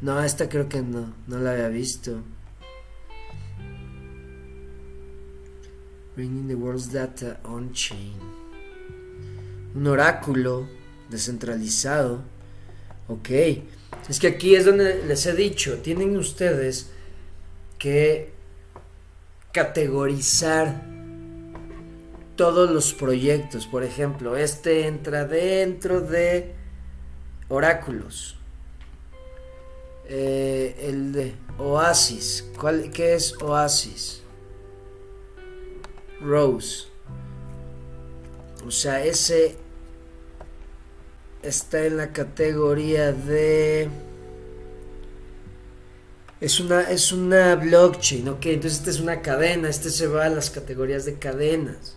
[0.00, 2.22] No, esta creo que no, no la había visto.
[6.16, 8.39] Bringing the world's data on chain.
[9.74, 10.68] Un oráculo
[11.08, 12.22] descentralizado.
[13.08, 13.30] Ok.
[14.08, 16.90] Es que aquí es donde les he dicho, tienen ustedes
[17.78, 18.32] que
[19.52, 20.82] categorizar
[22.36, 23.66] todos los proyectos.
[23.66, 26.54] Por ejemplo, este entra dentro de
[27.48, 28.36] oráculos.
[30.08, 32.50] Eh, el de Oasis.
[32.58, 34.22] ¿Cuál, ¿Qué es Oasis?
[36.20, 36.89] Rose.
[38.66, 39.56] O sea, ese
[41.42, 43.88] está en la categoría de...
[46.40, 50.30] Es una, es una blockchain, ok, entonces esta es una cadena, este se va a
[50.30, 51.96] las categorías de cadenas.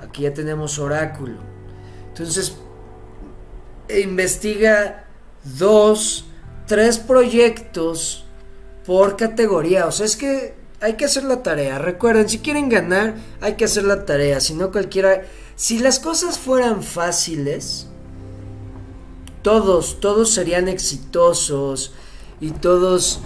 [0.00, 1.40] Aquí ya tenemos oráculo.
[2.08, 2.56] Entonces,
[3.88, 5.04] investiga
[5.58, 6.24] dos,
[6.66, 8.24] tres proyectos
[8.86, 9.86] por categoría.
[9.86, 11.78] O sea, es que hay que hacer la tarea.
[11.78, 14.40] Recuerden, si quieren ganar, hay que hacer la tarea.
[14.40, 15.22] Si no, cualquiera...
[15.56, 17.86] Si las cosas fueran fáciles,
[19.42, 21.92] todos, todos serían exitosos
[22.40, 23.20] y todos,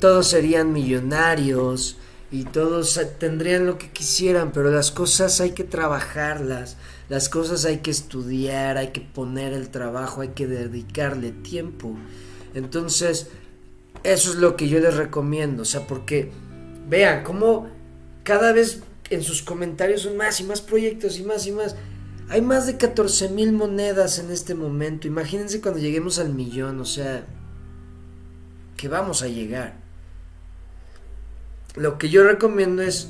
[0.00, 1.96] todos serían millonarios
[2.30, 6.76] y todos tendrían lo que quisieran, pero las cosas hay que trabajarlas,
[7.08, 11.94] las cosas hay que estudiar, hay que poner el trabajo, hay que dedicarle tiempo.
[12.54, 13.28] Entonces,
[14.02, 16.32] eso es lo que yo les recomiendo, o sea, porque
[16.88, 17.68] vean cómo
[18.24, 18.82] cada vez
[19.14, 21.76] en sus comentarios son más y más proyectos y más y más.
[22.28, 25.06] Hay más de 14 mil monedas en este momento.
[25.06, 27.26] Imagínense cuando lleguemos al millón, o sea,
[28.76, 29.74] que vamos a llegar.
[31.74, 33.08] Lo que yo recomiendo es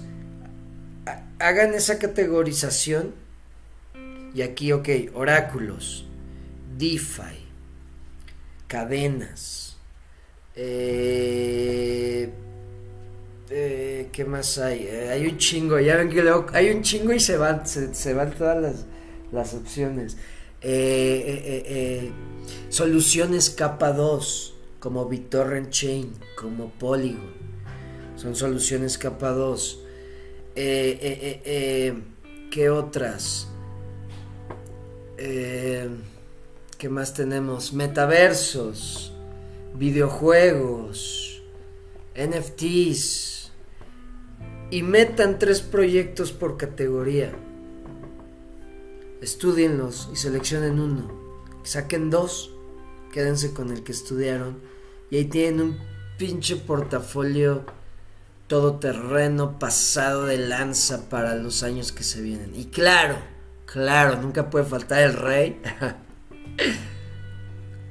[1.38, 3.14] hagan esa categorización
[4.34, 6.07] y aquí, ok, oráculos,
[6.78, 7.46] DeFi,
[8.66, 9.76] cadenas,
[10.55, 12.32] eh,
[13.55, 14.86] eh, ¿qué más hay?
[14.88, 18.14] Eh, hay un chingo, ya ven que luego, hay un chingo y se van, se
[18.14, 18.86] van todas las
[19.32, 20.16] las opciones.
[20.61, 22.12] Eh,
[22.68, 27.32] soluciones capa 2, como BitTorrent Chain, como Polygon.
[28.16, 29.80] Son soluciones capa 2.
[30.55, 31.94] ¿Qué
[32.70, 33.48] otras?
[35.16, 37.72] ¿Qué más tenemos?
[37.72, 39.14] Metaversos,
[39.74, 41.42] videojuegos,
[42.14, 43.32] NFTs.
[44.72, 47.30] Y metan tres proyectos por categoría
[49.20, 51.12] estudienlos y seleccionen uno.
[51.62, 52.50] Saquen dos,
[53.12, 54.60] quédense con el que estudiaron
[55.10, 55.78] y ahí tienen un
[56.16, 57.66] pinche portafolio
[58.46, 62.54] todoterreno pasado de lanza para los años que se vienen.
[62.54, 63.18] Y claro,
[63.66, 65.60] claro, nunca puede faltar el rey.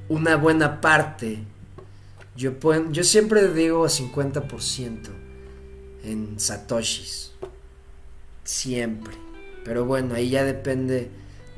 [0.09, 1.43] Una buena parte.
[2.35, 2.53] Yo,
[2.89, 5.20] yo siempre digo a 50%
[6.03, 7.31] en satoshis.
[8.43, 9.13] Siempre.
[9.63, 11.09] Pero bueno, ahí ya depende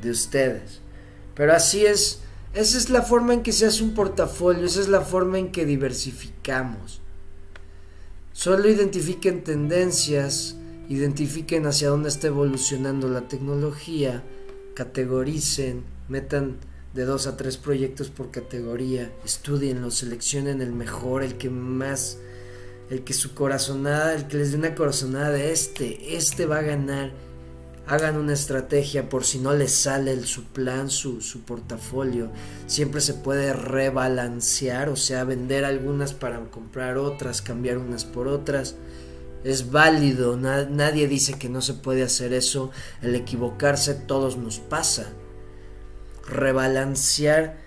[0.02, 0.82] de ustedes.
[1.36, 2.20] Pero así es,
[2.54, 5.52] esa es la forma en que se hace un portafolio, esa es la forma en
[5.52, 7.02] que diversificamos.
[8.34, 10.56] Solo identifiquen tendencias,
[10.90, 14.24] identifiquen hacia dónde está evolucionando la tecnología,
[14.76, 16.58] categoricen, metan
[16.94, 22.18] de dos a tres proyectos por categoría, estudienlo, seleccionen el mejor, el que más,
[22.94, 26.62] el que su corazonada, el que les dé una corazonada de este, este va a
[26.64, 27.12] ganar
[27.86, 32.30] hagan una estrategia por si no les sale el, su plan, su, su, portafolio.
[32.66, 38.76] Siempre se puede rebalancear, o sea, vender algunas para comprar otras, cambiar unas por otras.
[39.44, 42.72] Es válido, nadie dice que no se puede hacer eso.
[43.02, 45.10] El equivocarse todos nos pasa.
[46.26, 47.63] Rebalancear.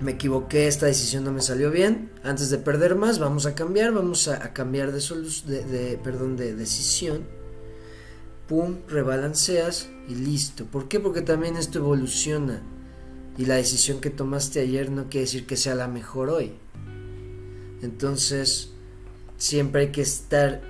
[0.00, 2.10] Me equivoqué, esta decisión no me salió bien.
[2.22, 5.00] Antes de perder más, vamos a cambiar, vamos a, cambiar de,
[5.46, 7.40] de, de, perdón, de decisión
[8.50, 10.64] pum, rebalanceas y listo.
[10.64, 10.98] ¿Por qué?
[10.98, 12.60] Porque también esto evoluciona.
[13.38, 16.54] Y la decisión que tomaste ayer no quiere decir que sea la mejor hoy.
[17.80, 18.72] Entonces,
[19.36, 20.62] siempre hay que estar,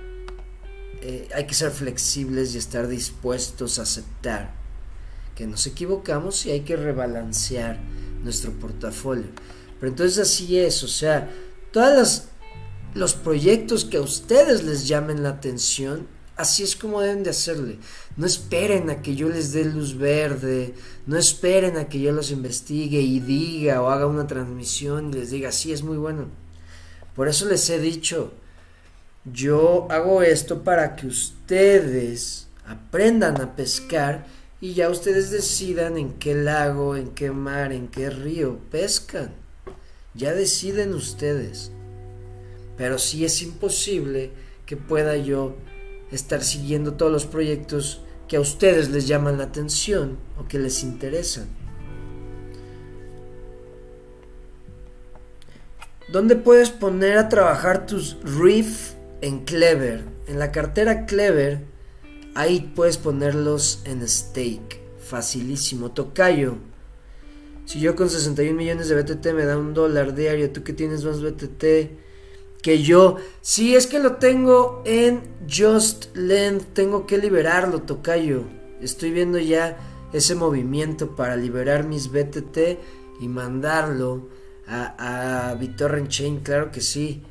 [1.01, 4.53] eh, hay que ser flexibles y estar dispuestos a aceptar
[5.35, 7.79] que nos equivocamos y hay que rebalancear
[8.23, 9.27] nuestro portafolio.
[9.79, 11.29] Pero entonces así es, o sea,
[11.71, 12.25] todos
[12.93, 16.07] los proyectos que a ustedes les llamen la atención,
[16.41, 17.77] Así es como deben de hacerle.
[18.17, 20.73] No esperen a que yo les dé luz verde,
[21.05, 25.29] no esperen a que yo los investigue y diga o haga una transmisión y les
[25.29, 26.29] diga, sí, es muy bueno.
[27.15, 28.33] Por eso les he dicho,
[29.25, 34.25] yo hago esto para que ustedes aprendan a pescar
[34.61, 39.33] y ya ustedes decidan en qué lago, en qué mar, en qué río pescan.
[40.13, 41.71] Ya deciden ustedes.
[42.77, 44.29] Pero sí es imposible
[44.67, 45.55] que pueda yo
[46.11, 50.83] estar siguiendo todos los proyectos que a ustedes les llaman la atención o que les
[50.83, 51.47] interesan.
[56.11, 58.91] ¿Dónde puedes poner a trabajar tus riff
[59.21, 60.03] en Clever?
[60.27, 61.70] En la cartera Clever,
[62.35, 64.79] ahí puedes ponerlos en stake.
[64.99, 65.91] Facilísimo.
[65.91, 66.55] Tocayo.
[67.65, 71.05] Si yo con 61 millones de BTT me da un dólar diario, tú que tienes
[71.05, 71.63] más BTT,
[72.61, 78.43] que yo, si es que lo tengo en Just Length, tengo que liberarlo, tocayo.
[78.81, 79.77] Estoy viendo ya
[80.13, 82.57] ese movimiento para liberar mis BTT
[83.21, 84.27] y mandarlo
[84.67, 87.23] a, a BitTorrent Chain, claro que sí.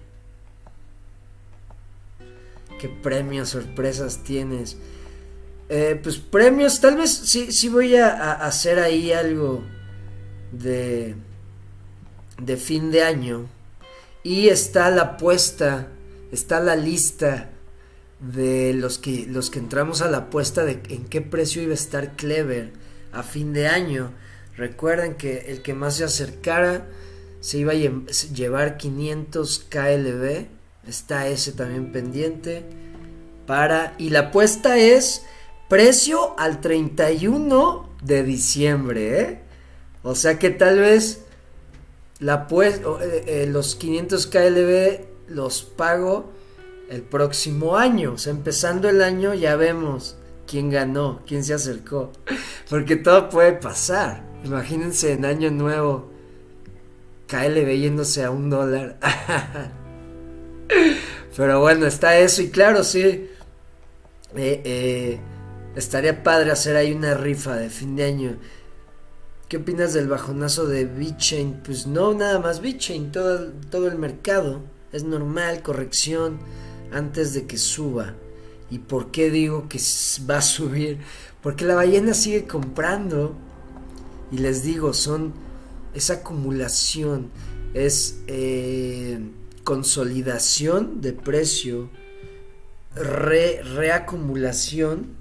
[2.81, 4.79] ¿Qué premios, sorpresas tienes?
[5.73, 9.63] Eh, pues premios, tal vez sí, sí voy a, hacer ahí algo
[10.51, 11.15] de,
[12.43, 13.47] de fin de año.
[14.25, 15.87] Y está la apuesta,
[16.33, 17.51] está la lista
[18.19, 21.75] de los que, los que entramos a la apuesta de en qué precio iba a
[21.75, 22.73] estar Clever
[23.13, 24.11] a fin de año.
[24.57, 26.85] Recuerden que el que más se acercara
[27.39, 30.47] se iba a llevar 500 KLB.
[30.89, 32.65] Está ese también pendiente.
[33.47, 33.95] Para.
[33.99, 35.23] Y la apuesta es
[35.71, 39.21] precio al 31 de diciembre.
[39.21, 39.41] ¿eh?
[40.03, 41.25] O sea que tal vez
[42.19, 42.83] la pues,
[43.47, 46.33] los 500 KLB los pago
[46.91, 48.15] el próximo año.
[48.15, 50.17] O sea, empezando el año ya vemos
[50.47, 52.11] quién ganó, quién se acercó.
[52.69, 54.25] Porque todo puede pasar.
[54.45, 56.11] Imagínense en año nuevo.
[57.29, 58.99] KLB yéndose a un dólar.
[61.37, 62.43] Pero bueno, está eso.
[62.43, 63.31] Y claro, sí.
[64.37, 65.21] Eh, eh,
[65.77, 68.37] estaría padre hacer ahí una rifa de fin de año.
[69.49, 71.63] ¿Qué opinas del bajonazo de BitChain?
[71.65, 74.63] Pues no, nada más BitChain, todo, todo el mercado.
[74.93, 76.39] Es normal, corrección
[76.93, 78.15] antes de que suba.
[78.71, 79.81] ¿Y por qué digo que
[80.29, 80.99] va a subir?
[81.43, 83.35] Porque la ballena sigue comprando.
[84.31, 85.33] Y les digo, son
[85.95, 87.31] esa acumulación,
[87.75, 89.19] es eh,
[89.65, 91.91] consolidación de precio,
[92.95, 95.19] reacumulación.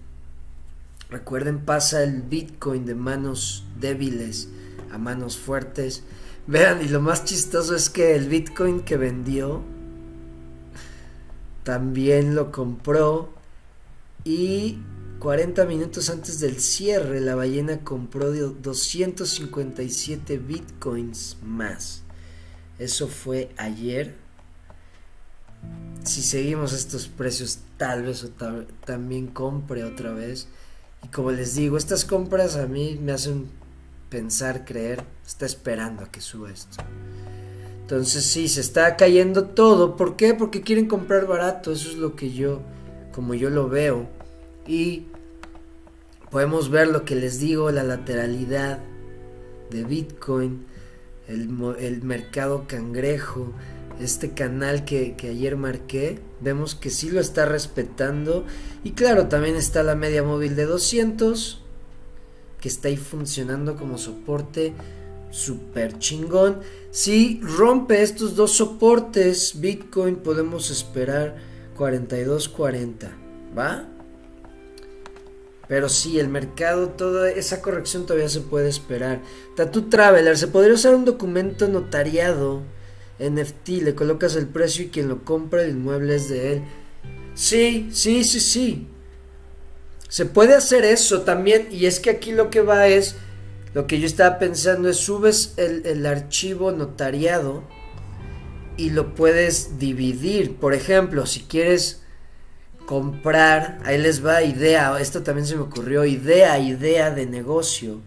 [1.10, 4.50] Recuerden, pasa el Bitcoin de manos débiles
[4.92, 6.04] a manos fuertes.
[6.48, 9.64] Vean, y lo más chistoso es que el Bitcoin que vendió
[11.64, 13.34] también lo compró
[14.24, 14.80] y
[15.20, 22.04] 40 minutos antes del cierre la ballena compró 257 bitcoins más.
[22.80, 24.16] Eso fue ayer.
[26.06, 28.26] Si seguimos estos precios tal vez
[28.86, 30.48] también compre otra vez.
[31.04, 33.48] Y como les digo, estas compras a mí me hacen
[34.10, 36.84] pensar, creer, está esperando a que suba esto.
[37.82, 39.96] Entonces sí, se está cayendo todo.
[39.96, 40.34] ¿Por qué?
[40.34, 41.72] Porque quieren comprar barato.
[41.72, 42.62] Eso es lo que yo,
[43.14, 44.08] como yo lo veo.
[44.68, 45.08] Y
[46.30, 48.80] podemos ver lo que les digo, la lateralidad
[49.72, 50.66] de Bitcoin,
[51.28, 53.54] el, mercado cangrejo,
[54.00, 58.46] este canal que, ayer marqué, vemos que sí lo está respetando.
[58.84, 61.62] Y claro, también está la media móvil de 200,
[62.62, 64.74] que está ahí funcionando como soporte
[65.32, 66.62] super chingón.
[66.92, 71.38] Si rompe estos dos soportes, Bitcoin podemos esperar
[71.78, 73.10] 42.40,
[73.58, 73.88] ¿va?
[75.68, 79.22] Pero sí, el mercado, toda esa corrección todavía se puede esperar.
[79.56, 82.64] Tattoo Traveler, se podría usar un documento notariado
[83.20, 86.64] NFT, le colocas el precio y quien lo compra el inmueble es de él.
[87.34, 88.88] Sí, sí, sí, sí.
[90.08, 93.16] Se puede hacer eso también, y es que aquí lo que va es
[93.74, 97.64] lo que yo estaba pensando es subes el, archivo notariado
[98.78, 100.56] y lo puedes dividir.
[100.56, 102.02] Por ejemplo, si quieres
[102.88, 108.02] comprar, ahí les va idea, esto también se me ocurrió, idea, idea de negocio.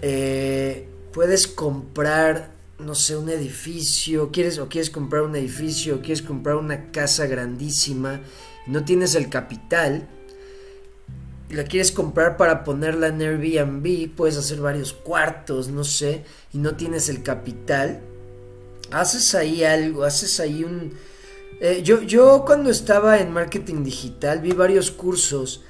[0.00, 6.22] Eh, puedes comprar, no sé, un edificio, quieres o quieres comprar un edificio, o quieres
[6.22, 8.20] comprar una casa grandísima,
[8.66, 10.08] no tienes el capital,
[11.50, 16.74] la quieres comprar para ponerla en Airbnb, puedes hacer varios cuartos, no sé, y no
[16.74, 18.00] tienes el capital,
[18.90, 20.92] haces ahí algo, haces ahí un...
[21.60, 25.62] Eh, yo, yo cuando estaba en marketing digital vi varios cursos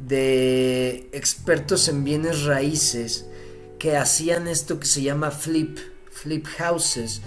[0.00, 3.26] de expertos en bienes raíces
[3.78, 5.78] que hacían esto que se llama flip,
[6.22, 7.20] flip houses,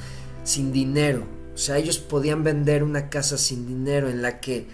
[0.44, 1.24] sin dinero.
[1.54, 4.68] O sea, ellos podían vender una casa sin dinero en la que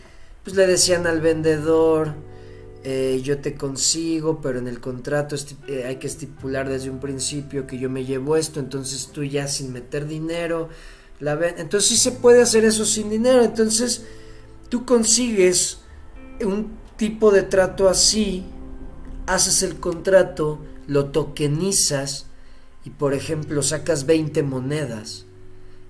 [0.43, 2.13] pues le decían al vendedor,
[2.83, 5.35] eh, yo te consigo, pero en el contrato
[5.67, 9.47] eh, hay que estipular desde un principio que yo me llevo esto, entonces tú ya
[9.47, 10.69] sin meter dinero,
[11.19, 14.05] la entonces sí se puede hacer eso sin dinero, entonces
[14.69, 15.79] tú consigues
[16.39, 18.45] un tipo de trato así,
[19.25, 22.26] haces el contrato, lo tokenizas
[22.87, 25.25] y por ejemplo sacas 20 monedas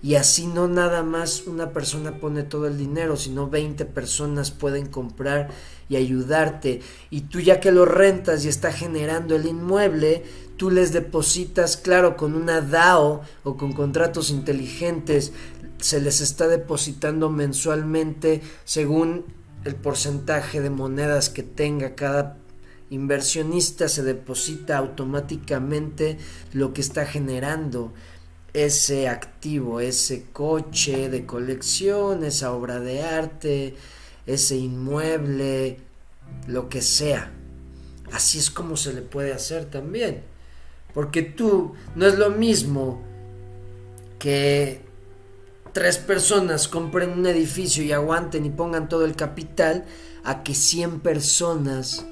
[0.01, 4.87] y así no nada más una persona pone todo el dinero, sino 20 personas pueden
[4.87, 5.49] comprar
[5.89, 6.81] y ayudarte.
[7.11, 10.23] Y tú ya que lo rentas y está generando el inmueble,
[10.55, 15.33] tú les depositas, claro, con una DAO o con contratos inteligentes,
[15.77, 19.25] se les está depositando mensualmente según
[19.65, 22.37] el porcentaje de monedas que tenga cada,
[22.89, 26.17] inversionista se deposita automáticamente
[26.53, 27.93] lo que está generando
[28.53, 33.75] ese activo, ese coche de colección, esa obra de arte,
[34.25, 35.77] ese inmueble,
[36.47, 37.31] lo que sea.
[38.11, 40.23] Así es como se le puede hacer también.
[40.93, 43.03] Porque tú no es lo mismo
[44.17, 44.81] que
[45.73, 49.85] tres personas compren un edificio y aguanten y pongan todo el capital
[50.23, 52.05] a que 100 personas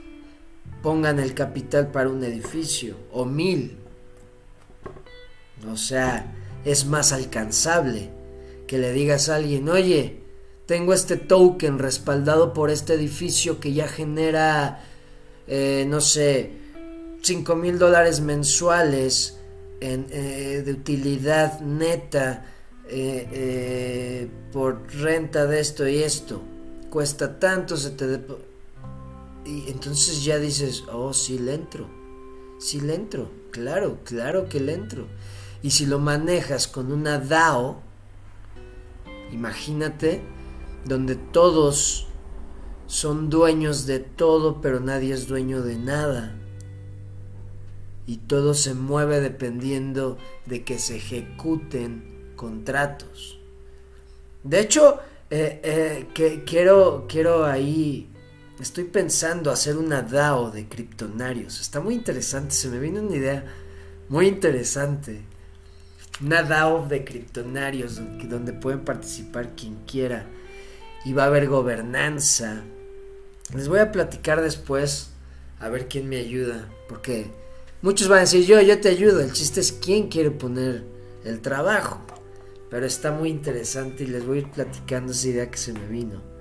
[0.85, 3.75] pongan el capital para un edificio o mil.
[5.67, 6.31] O sea,
[6.63, 8.11] es más alcanzable
[8.67, 10.19] que le digas a alguien, oye,
[10.67, 14.83] tengo este token respaldado por este edificio que ya genera,
[15.47, 16.51] eh, no sé,
[17.23, 19.39] 5 mil dólares mensuales
[19.81, 22.45] en, eh, de utilidad neta
[22.87, 26.43] eh, por renta de esto y esto.
[26.91, 28.19] Cuesta tanto, se te...
[29.45, 31.87] Y entonces ya dices, oh, sí le entro,
[32.57, 35.07] sí le entro, claro, claro que le entro.
[35.61, 37.81] Y si lo manejas con una DAO,
[39.31, 40.21] imagínate,
[40.83, 42.07] donde todos
[42.87, 46.35] son dueños de todo, pero nadie es dueño de nada.
[48.07, 53.39] Y todo se mueve dependiendo de que se ejecuten contratos.
[54.43, 54.99] De hecho,
[55.31, 58.11] eh, eh, que quiero, quiero ahí
[58.59, 61.59] Estoy pensando hacer una DAO de criptonarios.
[61.59, 63.45] Está muy interesante, se me viene una idea
[64.07, 65.23] muy interesante.
[66.23, 67.99] Una DAO de criptonarios
[68.29, 70.25] donde pueden participar quien quiera.
[71.03, 72.63] Y va a haber gobernanza.
[73.53, 75.09] Les voy a platicar después
[75.59, 76.69] a ver quién me ayuda.
[76.87, 77.29] Porque
[77.81, 79.19] muchos van a decir yo, yo te ayudo.
[79.19, 80.85] El chiste es quién quiere poner
[81.25, 81.99] el trabajo.
[82.69, 85.85] Pero está muy interesante y les voy a ir platicando esa idea que se me
[85.87, 86.34] vino.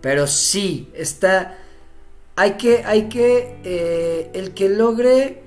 [0.00, 1.58] Pero sí, está...
[2.36, 5.42] Hay que, hay que, eh, el que logre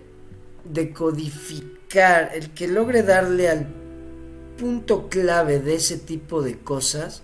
[0.64, 3.68] decodificar, el que logre darle al
[4.58, 7.24] punto clave de ese tipo de cosas,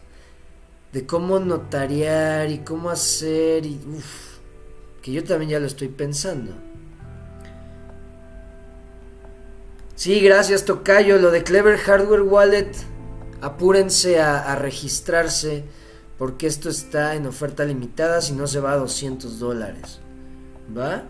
[0.91, 3.79] de cómo notariar y cómo hacer, y
[5.03, 6.53] que yo también ya lo estoy pensando.
[9.93, 12.71] Sí, gracias Tocayo, lo de Clever Hardware Wallet,
[13.41, 15.65] apúrense a registrarse
[16.19, 20.01] porque esto está en oferta limitada si no se va a 200 dólares.
[20.77, 21.05] ¿Va?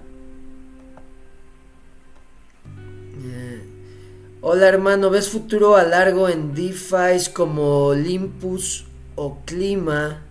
[3.24, 3.62] Eh,
[4.42, 8.86] hola hermano, ¿ves futuro a largo en DeFi como Olympus
[9.16, 10.22] o Clima?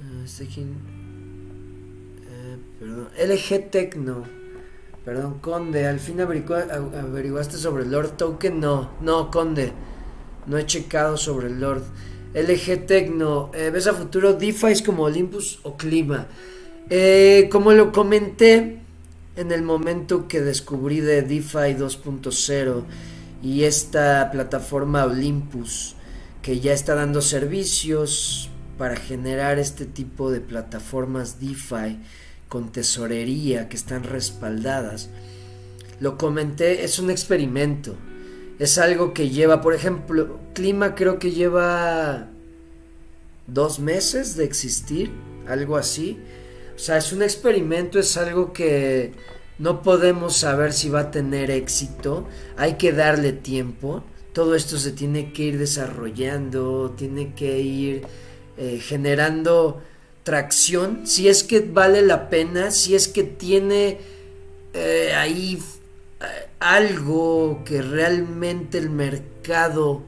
[0.00, 0.66] Eh, este eh,
[2.78, 4.22] perdón, LG Tecno.
[5.04, 8.60] Perdón, Conde, al fin averiguaste sobre Lord Token.
[8.60, 9.72] No, no, Conde.
[10.46, 11.82] No he checado sobre el Lord.
[12.34, 16.26] LG Tecno, eh, ¿ves a futuro DeFi como Olympus o Clima?
[16.90, 18.80] Eh, como lo comenté
[19.36, 22.84] en el momento que descubrí de DeFi 2.0
[23.42, 25.94] y esta plataforma Olympus
[26.42, 31.98] que ya está dando servicios para generar este tipo de plataformas DeFi
[32.48, 35.08] con tesorería que están respaldadas.
[36.00, 37.96] Lo comenté, es un experimento
[38.58, 42.28] es algo que lleva, por ejemplo, clima creo que lleva
[43.46, 45.10] dos meses de existir,
[45.46, 46.18] algo así.
[46.74, 49.12] O sea, es un experimento, es algo que
[49.58, 52.26] no podemos saber si va a tener éxito,
[52.56, 58.02] hay que darle tiempo, todo esto se tiene que ir desarrollando, tiene que ir
[58.58, 59.80] eh, generando
[60.24, 63.98] tracción, si es que vale la pena, si es que tiene
[64.74, 65.58] eh, ahí
[66.74, 70.02] algo que realmente el mercado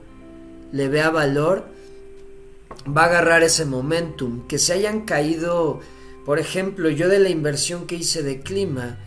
[0.72, 1.66] le vea valor,
[2.86, 4.46] va a agarrar ese momentum.
[4.46, 5.80] Que se hayan caído,
[6.24, 8.98] por ejemplo, yo de la inversión que hice de clima,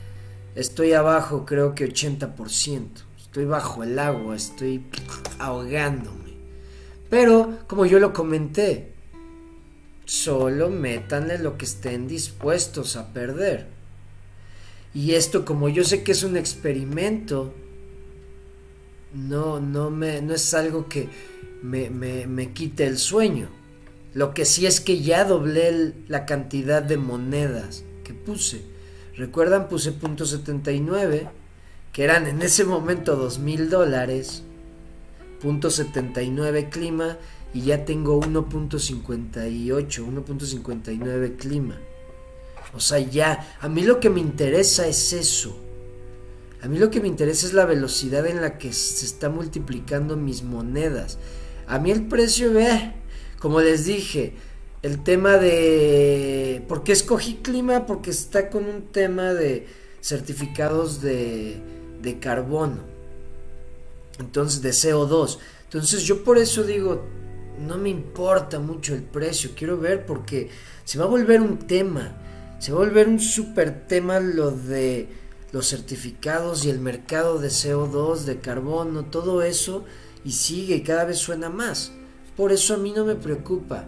[0.55, 2.87] estoy abajo creo que 80%.
[3.17, 4.85] Estoy bajo el agua, estoy
[5.39, 6.31] ahogándome.
[7.09, 8.93] Pero, como yo lo comenté,
[10.05, 13.80] solo métanle lo que estén dispuestos a perder.
[14.93, 17.53] Y esto, como yo sé que es un experimento,
[19.13, 21.09] no, no, me, no es algo que
[21.61, 23.49] me, me, quite el sueño.
[24.13, 28.63] Lo que sí es que ya doblé la cantidad de monedas que puse.
[29.15, 31.29] Recuerdan, puse punto 79,
[31.93, 34.43] que eran en ese momento dos mil dólares.
[35.41, 37.17] Punto 79 clima
[37.53, 41.79] y ya tengo 1.58, 1.59 clima.
[42.73, 45.57] O sea, ya, a mí lo que me interesa es eso.
[46.61, 50.15] A mí lo que me interesa es la velocidad en la que se está multiplicando
[50.15, 51.17] mis monedas.
[51.67, 52.93] A mí el precio, ve,
[53.39, 54.35] como les dije,
[54.81, 56.63] el tema de...
[56.67, 57.85] ¿Por qué escogí clima?
[57.85, 59.67] Porque está con un tema de
[60.01, 61.57] certificados de,
[62.01, 62.83] de carbono.
[64.19, 65.39] Entonces, de CO2.
[65.63, 67.01] Entonces yo por eso digo,
[67.65, 70.49] no me importa mucho el precio, quiero ver porque
[70.83, 72.20] se va a volver un tema,
[72.61, 75.07] se va a volver un super tema lo de
[75.51, 79.83] los certificados y el mercado de CO2, de carbono, todo eso,
[80.23, 81.91] y sigue y cada vez suena más.
[82.37, 83.85] Por eso a mí no me preocupa.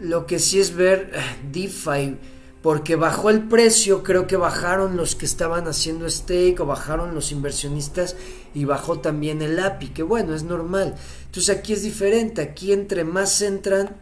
[0.00, 1.20] Lo que sí es ver eh,
[1.52, 2.16] DeFi,
[2.62, 7.32] porque bajó el precio, creo que bajaron los que estaban haciendo stake o bajaron los
[7.32, 8.16] inversionistas
[8.54, 10.94] y bajó también el API, que bueno, es normal.
[11.26, 13.94] Entonces aquí es diferente, aquí entre más entran,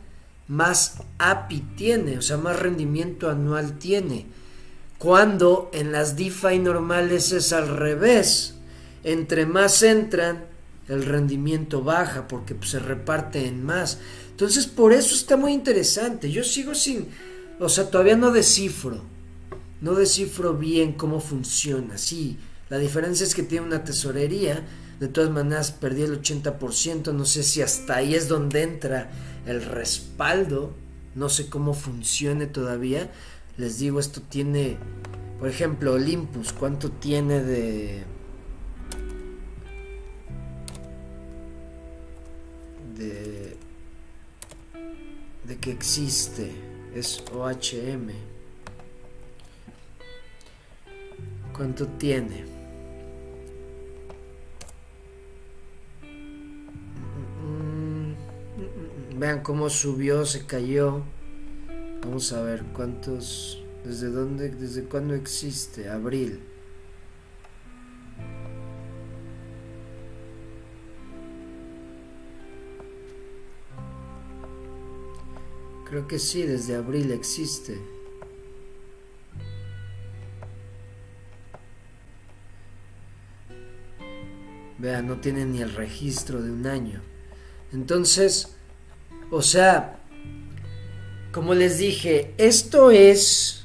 [0.48, 4.26] más API tiene, o sea, más rendimiento anual tiene.
[4.98, 8.54] Cuando en las DeFi normales es al revés.
[9.04, 10.44] Entre más entran,
[10.88, 13.98] el rendimiento baja porque pues, se reparte en más.
[14.30, 16.30] Entonces por eso está muy interesante.
[16.30, 17.08] Yo sigo sin,
[17.60, 19.04] o sea, todavía no descifro.
[19.80, 21.98] No descifro bien cómo funciona.
[21.98, 22.36] Sí,
[22.68, 24.66] la diferencia es que tiene una tesorería.
[25.00, 27.12] De todas maneras perdí el 80%.
[27.12, 29.10] No sé si hasta ahí es donde entra
[29.46, 30.74] el respaldo.
[31.14, 33.10] No sé cómo funcione todavía.
[33.56, 34.76] Les digo, esto tiene,
[35.38, 38.02] por ejemplo, Olympus, ¿cuánto tiene de...
[42.96, 43.56] de...
[45.44, 46.52] de que existe?
[46.94, 48.10] Es OHM.
[51.52, 52.57] ¿Cuánto tiene?
[59.18, 61.02] Vean cómo subió, se cayó.
[62.02, 63.60] Vamos a ver cuántos.
[63.84, 64.48] ¿Desde dónde?
[64.50, 65.88] ¿Desde cuándo existe?
[65.88, 66.40] Abril.
[75.84, 77.76] Creo que sí, desde abril existe.
[84.78, 87.02] Vean, no tiene ni el registro de un año.
[87.72, 88.57] Entonces,
[89.30, 89.98] o sea,
[91.32, 93.64] como les dije, esto es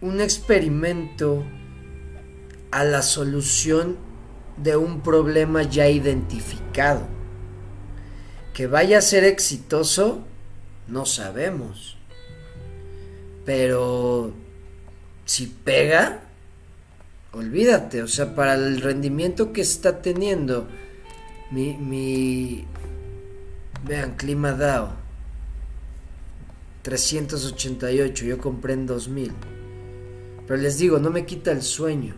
[0.00, 1.44] un experimento
[2.70, 3.96] a la solución
[4.56, 7.06] de un problema ya identificado.
[8.52, 10.24] Que vaya a ser exitoso,
[10.88, 11.96] no sabemos.
[13.44, 14.32] Pero
[15.24, 16.22] si pega,
[17.32, 20.68] olvídate, o sea, para el rendimiento que está teniendo
[21.50, 22.66] mi, mi
[23.84, 25.08] vean, clima DAO
[26.88, 29.32] 388, yo compré en 2000.
[30.46, 32.14] Pero les digo, no me quita el sueño.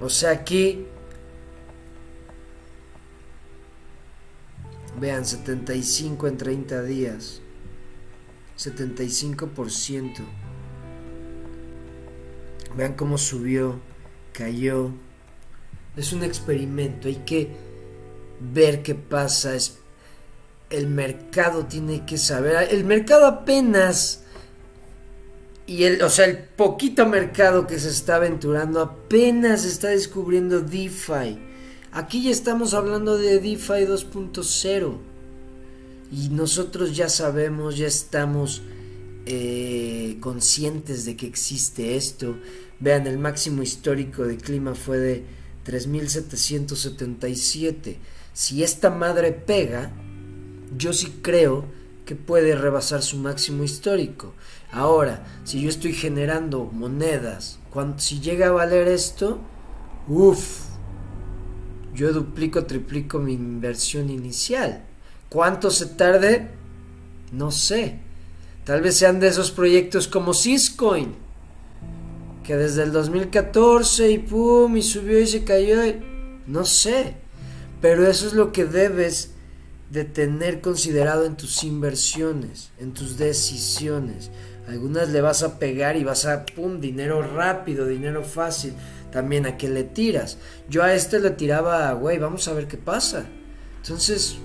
[0.00, 0.86] O sea, aquí...
[5.00, 7.40] Vean, 75 en 30 días.
[8.56, 10.14] 75%.
[12.76, 13.80] Vean cómo subió,
[14.32, 14.92] cayó.
[15.96, 17.65] Es un experimento, hay que
[18.40, 19.56] ver qué pasa,
[20.70, 22.68] el mercado tiene que saber.
[22.70, 24.22] El mercado apenas.
[25.66, 31.38] Y el, o sea, el poquito mercado que se está aventurando apenas está descubriendo DeFi.
[31.92, 34.98] Aquí ya estamos hablando de DeFi 2.0.
[36.12, 38.62] Y nosotros ya sabemos, ya estamos
[39.26, 42.36] eh, conscientes de que existe esto.
[42.78, 45.24] Vean, el máximo histórico de clima fue de
[45.64, 47.98] 3777.
[48.36, 49.90] Si esta madre pega,
[50.76, 51.64] yo sí creo
[52.04, 54.34] que puede rebasar su máximo histórico.
[54.70, 59.38] Ahora, si yo estoy generando monedas, cuando, si llega a valer esto,
[60.06, 60.66] uff,
[61.94, 64.84] yo duplico, triplico mi inversión inicial.
[65.30, 66.50] ¿Cuánto se tarde?
[67.32, 68.00] No sé.
[68.64, 71.14] Tal vez sean de esos proyectos como Syscoin,
[72.44, 75.78] que desde el 2014 y pum, y subió y se cayó.
[76.46, 77.24] No sé.
[77.80, 79.30] Pero eso es lo que debes
[79.90, 84.30] de tener considerado en tus inversiones, en tus decisiones.
[84.68, 88.74] Algunas le vas a pegar y vas a, pum, dinero rápido, dinero fácil.
[89.12, 90.38] También a qué le tiras.
[90.68, 93.26] Yo a este le tiraba, güey, vamos a ver qué pasa.
[93.82, 94.36] Entonces,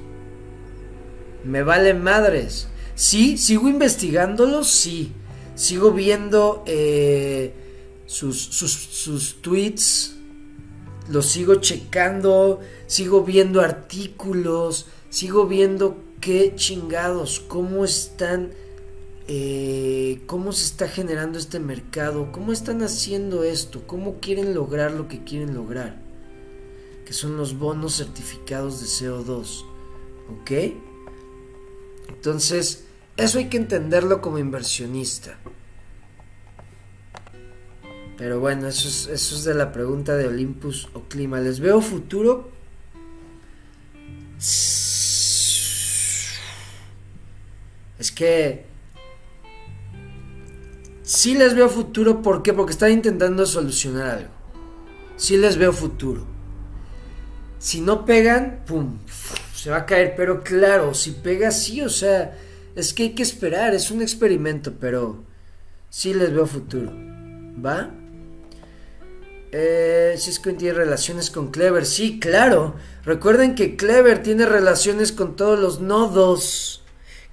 [1.44, 2.68] me vale madres.
[2.94, 5.12] Sí, sigo investigándolo, sí.
[5.56, 7.54] Sigo viendo eh,
[8.06, 10.18] sus, sus, sus tweets,
[11.12, 18.52] los sigo checando, sigo viendo artículos, sigo viendo qué chingados, cómo están,
[19.28, 25.10] eh, cómo se está generando este mercado, cómo están haciendo esto, cómo quieren lograr lo
[25.10, 26.02] que quieren lograr,
[27.06, 29.66] que son los bonos certificados de CO2,
[30.40, 30.52] ¿ok?
[32.08, 32.86] Entonces,
[33.18, 35.38] eso hay que entenderlo como inversionista.
[38.22, 41.40] Pero bueno, eso es, eso es de la pregunta de Olympus o Clima.
[41.40, 42.52] ¿Les veo futuro?
[47.98, 48.68] Es que
[51.02, 52.54] sí les veo futuro, ¿por qué?
[52.54, 54.34] Porque están intentando solucionar algo.
[55.18, 56.24] Sí les veo futuro.
[57.58, 59.00] Si no pegan, pum,
[59.56, 60.14] se va a caer.
[60.16, 62.38] Pero claro, si pega, sí, o sea,
[62.76, 65.24] es que hay que esperar, es un experimento, pero
[65.90, 66.92] sí les veo futuro.
[67.66, 67.98] ¿Va?
[69.52, 71.86] Eh, Cisco tiene relaciones con Clever.
[71.86, 72.76] Sí, claro.
[73.04, 76.84] Recuerden que Clever tiene relaciones con todos los nodos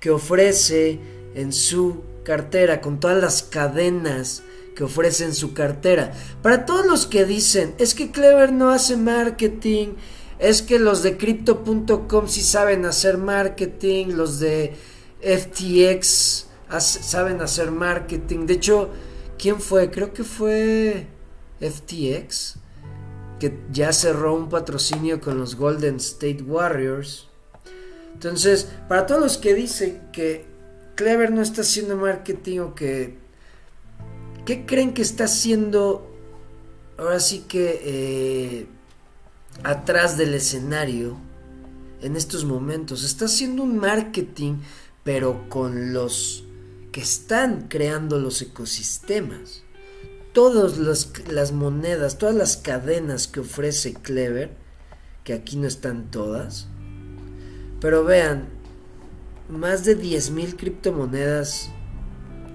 [0.01, 0.99] que ofrece
[1.35, 4.43] en su cartera, con todas las cadenas
[4.75, 6.13] que ofrece en su cartera.
[6.43, 9.95] Para todos los que dicen, es que Clever no hace marketing,
[10.39, 14.75] es que los de crypto.com sí saben hacer marketing, los de
[15.21, 16.47] FTX
[16.79, 18.47] saben hacer marketing.
[18.47, 18.91] De hecho,
[19.37, 19.91] ¿quién fue?
[19.91, 21.07] Creo que fue
[21.61, 22.57] FTX,
[23.39, 27.29] que ya cerró un patrocinio con los Golden State Warriors.
[28.15, 30.47] Entonces, para todos los que dicen que
[30.95, 33.17] Clever no está haciendo marketing o que...
[34.45, 36.11] ¿Qué creen que está haciendo
[36.97, 38.67] ahora sí que eh,
[39.63, 41.19] atrás del escenario
[42.01, 43.05] en estos momentos?
[43.05, 44.57] Está haciendo un marketing
[45.09, 46.45] pero con los
[46.93, 49.63] que están creando los ecosistemas
[50.39, 50.79] todas
[51.27, 54.53] las, monedas, todas las cadenas que ofrece Clever,
[55.25, 56.69] que aquí no están todas,
[57.81, 58.49] pero vean,
[59.49, 61.71] más de 10.000 criptomonedas,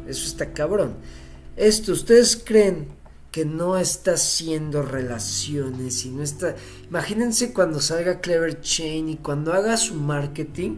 [0.08, 0.96] eso está cabrón.
[1.58, 2.88] Esto, ¿ustedes creen
[3.34, 6.56] que no está haciendo relaciones y no está...
[6.88, 10.78] Imagínense cuando salga Clever Chain y cuando haga su marketing,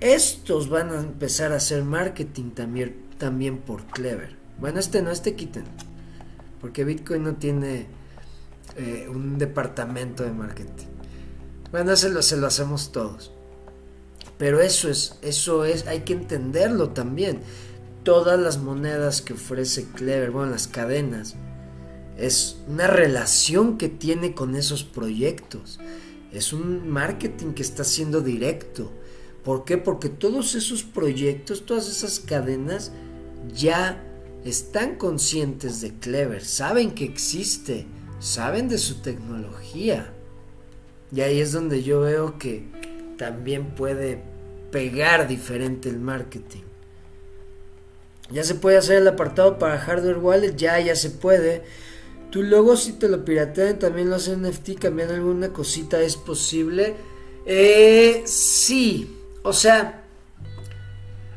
[0.00, 4.34] estos van a empezar a hacer marketing también, también por Clever.
[4.58, 5.91] Bueno, este no, este quiten.
[6.62, 7.86] Porque Bitcoin no tiene
[8.76, 10.86] eh, un departamento de marketing.
[11.72, 13.32] Bueno, se lo, hacemos todos.
[14.38, 17.40] Pero eso es, eso es, hay que entenderlo también.
[18.04, 21.34] Todas las monedas que ofrece Clever, bueno, las cadenas,
[22.16, 25.80] es una relación que tiene con esos proyectos.
[26.32, 28.92] Es un marketing que está siendo directo.
[29.44, 29.78] ¿Por qué?
[29.78, 32.92] Porque todos esos proyectos, todas esas cadenas
[33.52, 34.02] ya
[34.44, 37.86] están conscientes de Clever, saben que existe,
[38.18, 40.12] saben de su tecnología.
[41.14, 42.66] Y ahí es donde yo veo que
[43.18, 44.22] también puede
[44.70, 46.62] pegar diferente el marketing.
[48.30, 51.62] Ya se puede hacer el apartado para hardware wallet, ya, ya se puede.
[52.30, 56.94] Tu logo si te lo piratean, también los NFT, cambian alguna cosita, ¿es posible?
[57.44, 60.01] Eh, sí, o sea,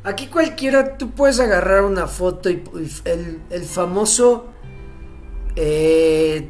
[0.06, 2.62] Aquí cualquiera, tú puedes agarrar una foto y,
[3.04, 4.46] el, famoso,
[5.56, 6.48] eh,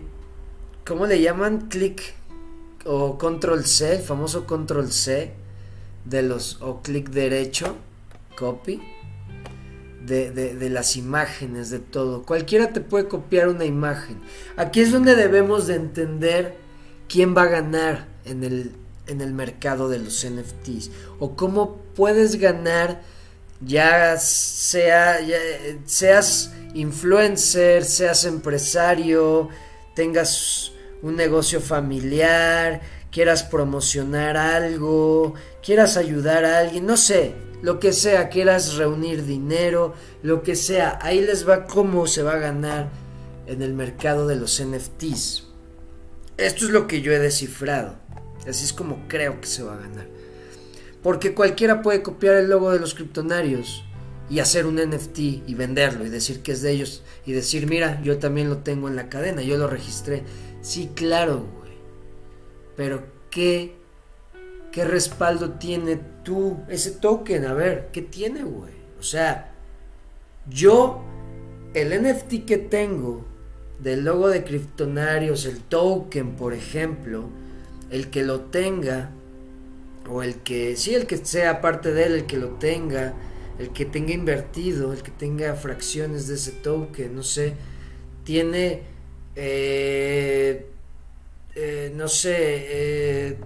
[0.86, 1.68] ¿cómo le llaman?
[1.68, 2.02] Click
[2.84, 5.32] o control C, el famoso control C
[6.04, 7.76] de los, o clic derecho,
[8.36, 8.82] copy,
[10.04, 12.24] de, de, las imágenes, de todo.
[12.24, 14.20] Cualquiera te puede copiar una imagen.
[14.58, 16.58] Aquí es donde debemos de entender
[17.08, 18.72] quién va a ganar en el,
[19.06, 20.90] en el mercado de los NFTs
[21.20, 23.15] o cómo puedes ganar
[23.60, 25.18] ya sea
[25.84, 29.48] seas influencer, seas empresario,
[29.94, 37.92] tengas un negocio familiar, quieras promocionar algo, quieras ayudar a alguien, no sé, lo que
[37.92, 42.90] sea, quieras reunir dinero, lo que sea, ahí les va cómo se va a ganar
[43.46, 45.46] en el mercado de los NFTs.
[46.36, 47.96] Esto es lo que yo he descifrado.
[48.46, 50.15] Así es como creo que se va a ganar.
[51.02, 53.84] Porque cualquiera puede copiar el logo de los criptonarios
[54.28, 58.00] y hacer un NFT y venderlo y decir que es de ellos y decir, mira,
[58.02, 60.24] yo también lo tengo en la cadena, yo lo registré.
[60.62, 61.72] Sí, claro, güey.
[62.76, 63.76] Pero ¿qué,
[64.72, 67.46] qué respaldo tiene tú ese token?
[67.46, 68.74] A ver, ¿qué tiene, güey?
[68.98, 69.52] O sea,
[70.48, 71.04] yo,
[71.74, 73.24] el NFT que tengo
[73.78, 77.28] del logo de criptonarios, el token, por ejemplo,
[77.90, 79.10] el que lo tenga,
[80.08, 83.14] o el que, sí, el que sea parte de él, el que lo tenga,
[83.58, 87.54] el que tenga invertido, el que tenga fracciones de ese token, no sé,
[88.24, 88.82] tiene,
[89.34, 90.66] eh,
[91.54, 93.36] eh, no sé, eh,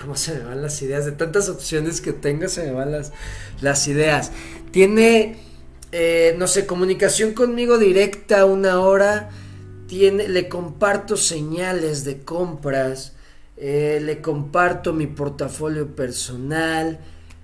[0.00, 1.04] ¿cómo se me van las ideas?
[1.04, 3.12] De tantas opciones que tenga se me van las,
[3.60, 4.32] las ideas.
[4.70, 5.36] Tiene,
[6.36, 9.30] no sé, comunicación conmigo directa una hora,
[9.86, 13.14] tiene, le comparto señales de compras,
[13.60, 17.00] eh, le comparto mi portafolio personal,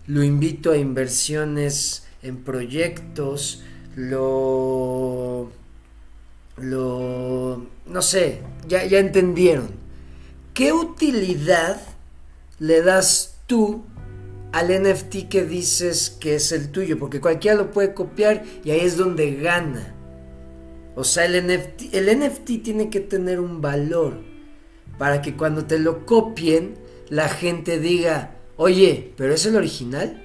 [0.07, 3.65] lo invito a inversiones en proyectos,
[3.97, 5.51] lo...
[6.57, 7.67] lo...
[7.87, 9.71] no sé, ya, ya entendieron.
[10.53, 11.81] ¿Qué utilidad
[12.61, 13.83] le das tú
[14.53, 16.97] al NFT que dices que es el tuyo?
[16.97, 19.93] Porque cualquiera lo puede copiar y ahí es donde gana.
[20.95, 24.34] O sea, el NFT, el NFT tiene que tener un valor
[24.99, 26.75] para que cuando te lo copien,
[27.09, 30.21] la gente diga, oye, pero es el original.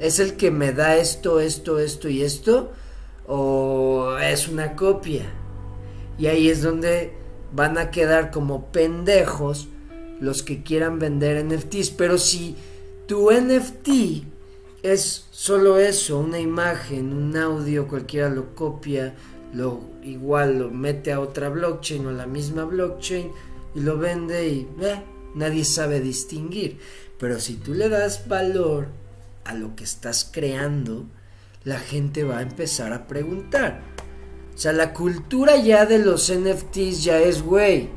[0.00, 2.72] ¿Es el que me da esto, esto, esto y esto?
[3.26, 5.24] ¿O es una copia?
[6.18, 7.14] Y ahí es donde
[7.52, 9.68] van a quedar como pendejos
[10.20, 11.90] los que quieran vender NFTs.
[11.90, 12.56] Pero si
[13.06, 13.88] tu NFT
[14.82, 19.14] es solo eso, una imagen, un audio, cualquiera lo copia,
[19.52, 23.30] lo igual lo mete a otra blockchain o la misma blockchain
[23.74, 25.02] y lo vende y eh,
[25.34, 26.78] nadie sabe distinguir.
[27.18, 28.88] Pero si tú le das valor
[29.44, 31.06] a lo que estás creando,
[31.64, 33.82] la gente va a empezar a preguntar.
[34.54, 37.90] O sea, la cultura ya de los NFTs ya es, güey,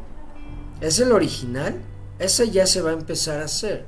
[0.80, 1.82] ¿es el original?
[2.20, 3.86] Ese ya se va a empezar a hacer.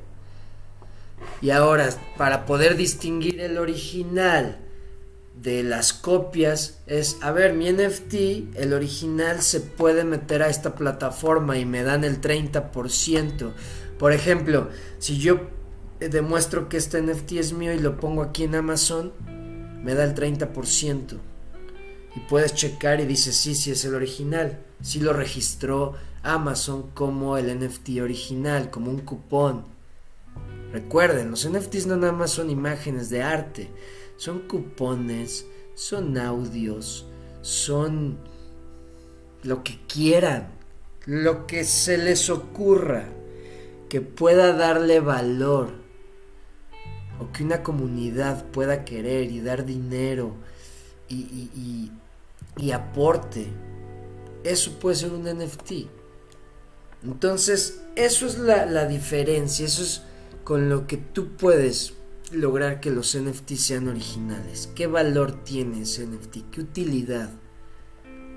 [1.42, 4.63] Y ahora, para poder distinguir el original
[5.44, 10.74] de las copias es, a ver, mi NFT, el original se puede meter a esta
[10.74, 13.52] plataforma y me dan el 30%.
[14.00, 14.70] Por ejemplo,
[15.00, 15.42] si yo
[16.00, 19.12] demuestro que este NFT es mío y lo pongo aquí en Amazon,
[19.84, 21.18] me da el 30%.
[22.16, 24.60] Y puedes checar y dice, sí, sí es el original.
[24.82, 29.66] Sí lo registró Amazon como el NFT original, como un cupón.
[30.72, 33.70] Recuerden, los NFTs no nada más son imágenes de arte
[34.24, 35.46] son cupones,
[35.76, 37.06] son audios,
[37.42, 38.18] son
[39.42, 40.48] lo que quieran,
[41.06, 43.10] lo que se les ocurra,
[43.90, 45.72] que pueda darle valor
[47.20, 50.36] o que una comunidad pueda querer y dar dinero
[51.10, 51.92] y,
[52.74, 53.48] aporte.
[54.46, 55.72] Eso puede ser un NFT.
[57.04, 60.02] Entonces, eso es la, la diferencia, eso es
[60.46, 61.96] con lo que tú puedes
[62.34, 64.70] lograr que los NFT sean originales?
[64.76, 66.52] ¿Qué valor tiene ese NFT?
[66.52, 67.30] ¿Qué utilidad?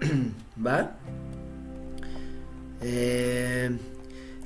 [0.66, 0.99] ¿Va?
[2.82, 3.70] Eh,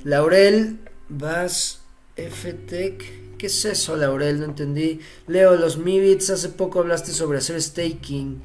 [0.03, 0.79] Laurel
[1.09, 1.81] Vas
[2.15, 3.37] FTech.
[3.37, 4.39] ¿Qué es eso, Laurel?
[4.39, 4.99] No entendí.
[5.27, 6.29] Leo, los Mibits.
[6.29, 8.41] Hace poco hablaste sobre hacer staking.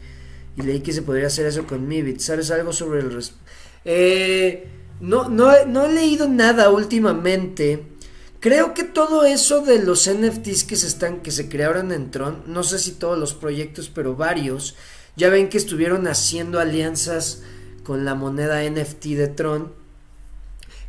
[0.57, 2.24] Y leí que se podría hacer eso con Mibits.
[2.24, 3.22] ¿Sabes algo sobre el...
[3.84, 4.66] Eh,
[5.00, 7.95] no, no, no he leído nada últimamente
[8.41, 12.43] Creo que todo eso de los NFTs que se están, que se crearon en Tron,
[12.47, 14.76] no sé si todos los proyectos, pero varios,
[15.16, 17.43] ya ven que estuvieron haciendo alianzas
[17.82, 19.72] con la moneda NFT de Tron.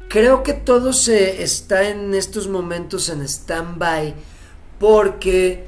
[0.10, 4.16] Creo que todo se está en estos momentos en stand-by
[4.80, 5.66] porque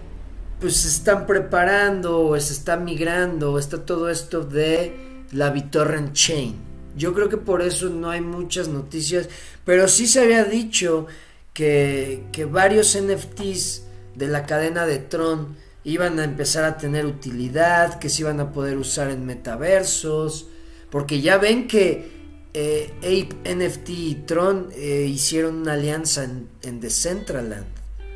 [0.60, 6.56] pues se están preparando o se está migrando, está todo esto de la BitTorrent Chain.
[6.98, 9.30] Yo creo que por eso no hay muchas noticias,
[9.64, 11.08] pero sí se había dicho
[11.54, 13.84] que, varios NFTs
[14.16, 18.52] de la cadena de Tron iban a empezar a tener utilidad, que se iban a
[18.52, 20.48] poder usar en metaversos,
[20.90, 22.20] porque ya ven que
[22.54, 27.68] eh, Ape NFT y Tron eh, hicieron una alianza en, en Decentraland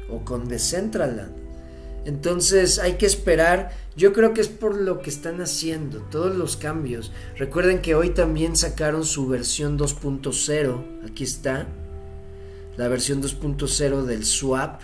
[0.09, 1.43] o con Decentraland.
[2.05, 6.57] Entonces hay que esperar, yo creo que es por lo que están haciendo, todos los
[6.57, 7.13] cambios.
[7.37, 11.67] Recuerden que hoy también sacaron su versión 2.0, aquí está
[12.77, 14.81] la versión 2.0 del swap,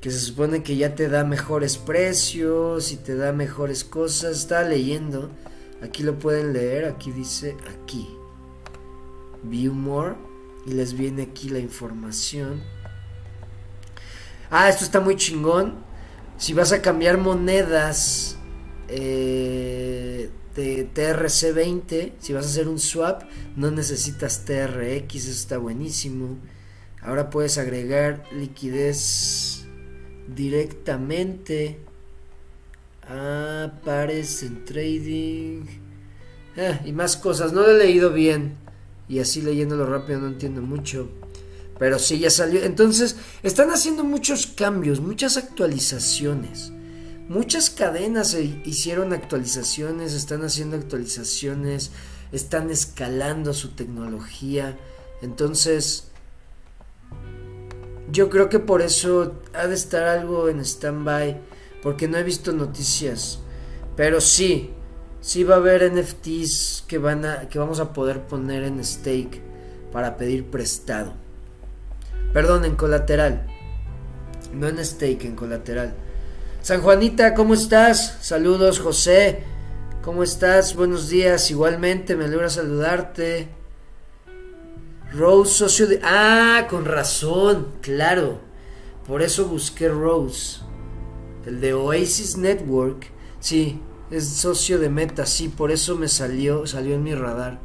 [0.00, 4.38] que se supone que ya te da mejores precios y te da mejores cosas.
[4.38, 5.30] Estaba leyendo,
[5.82, 8.08] aquí lo pueden leer, aquí dice aquí,
[9.42, 10.14] View More,
[10.66, 12.62] y les viene aquí la información.
[14.50, 15.74] Ah, esto está muy chingón.
[16.38, 18.36] Si vas a cambiar monedas
[18.88, 23.24] eh, de TRC20, si vas a hacer un swap,
[23.56, 26.38] no necesitas TRX, eso está buenísimo.
[27.02, 29.64] Ahora puedes agregar liquidez
[30.26, 31.78] directamente
[33.02, 35.64] a pares en trading
[36.56, 37.52] ah, y más cosas.
[37.52, 38.56] No lo he leído bien
[39.08, 41.08] y así leyéndolo rápido no entiendo mucho.
[41.78, 42.62] Pero sí, ya salió.
[42.62, 46.72] Entonces, están haciendo muchos cambios, muchas actualizaciones.
[47.28, 51.90] Muchas cadenas hicieron actualizaciones, están haciendo actualizaciones,
[52.32, 54.76] están escalando su tecnología.
[55.22, 56.07] Entonces,
[58.10, 61.40] yo creo que por eso ha de estar algo en stand-by,
[61.82, 63.40] porque no he visto noticias.
[63.96, 64.70] Pero sí,
[65.20, 69.42] sí va a haber NFTs que, van a, que vamos a poder poner en stake
[69.92, 71.14] para pedir prestado.
[72.32, 73.46] Perdón, en colateral.
[74.52, 75.94] No en stake, en colateral.
[76.62, 78.18] San Juanita, ¿cómo estás?
[78.20, 79.42] Saludos, José.
[80.02, 80.74] ¿Cómo estás?
[80.74, 81.50] Buenos días.
[81.50, 83.57] Igualmente, me alegra saludarte.
[85.12, 86.00] Rose, socio de...
[86.02, 88.40] Ah, con razón, claro.
[89.06, 90.60] Por eso busqué Rose.
[91.46, 93.06] El de Oasis Network.
[93.40, 93.80] Sí,
[94.10, 97.58] es socio de Meta, sí, por eso me salió, salió en mi radar.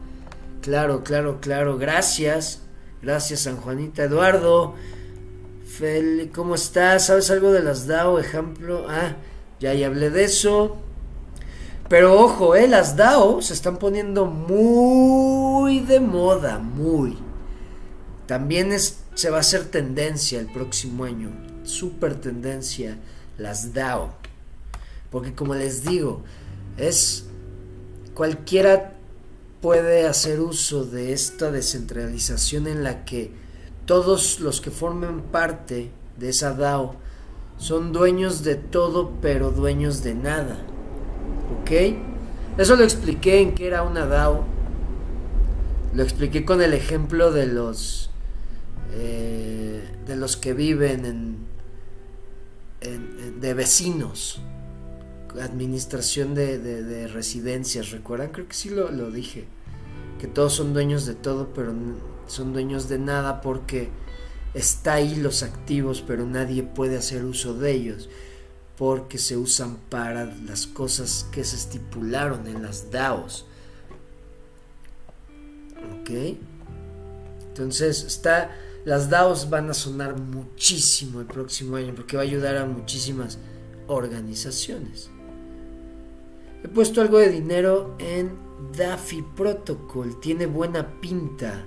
[0.61, 1.77] Claro, claro, claro.
[1.77, 2.61] Gracias.
[3.01, 4.03] Gracias, San Juanita.
[4.03, 4.75] Eduardo.
[5.65, 7.07] Feli, ¿cómo estás?
[7.07, 8.19] ¿Sabes algo de las DAO?
[8.19, 8.85] Ejemplo.
[8.87, 9.17] Ah,
[9.59, 10.77] ya, ya hablé de eso.
[11.89, 17.17] Pero ojo, eh, las DAO se están poniendo muy de moda, muy.
[18.33, 21.29] También es, se va a hacer tendencia el próximo año.
[21.65, 22.97] Super tendencia,
[23.37, 24.11] las DAO.
[25.11, 26.23] Porque como les digo,
[26.75, 27.25] es
[28.15, 28.95] cualquiera
[29.61, 33.29] puede hacer uso de esta descentralización en la que
[33.85, 36.95] todos los que formen parte de esa DAO
[37.59, 40.57] son dueños de todo pero dueños de nada.
[41.61, 41.71] ¿Ok?
[42.57, 44.43] Eso lo expliqué en que era una DAO.
[45.93, 48.09] Lo expliqué con el ejemplo de los
[48.93, 51.53] eh, de los que viven en,
[53.39, 54.41] de vecinos
[55.41, 58.29] administración de, residencias, ¿recuerdan?
[58.29, 59.45] Creo que sí lo, lo, dije.
[60.19, 61.73] Que todos son dueños de todo, pero
[62.27, 63.89] son dueños de nada porque
[64.53, 68.09] está ahí los activos, pero nadie puede hacer uso de ellos.
[68.77, 73.45] Porque se usan para las cosas que se estipularon en las DAOs.
[76.01, 76.37] ¿Ok?
[77.47, 78.51] Entonces está...
[78.85, 83.37] Las DAOs van a sonar muchísimo el próximo año porque va a ayudar a muchísimas
[83.87, 85.09] organizaciones.
[86.63, 88.37] He puesto algo de dinero en
[88.77, 90.19] Daffy Protocol.
[90.19, 91.65] Tiene buena pinta.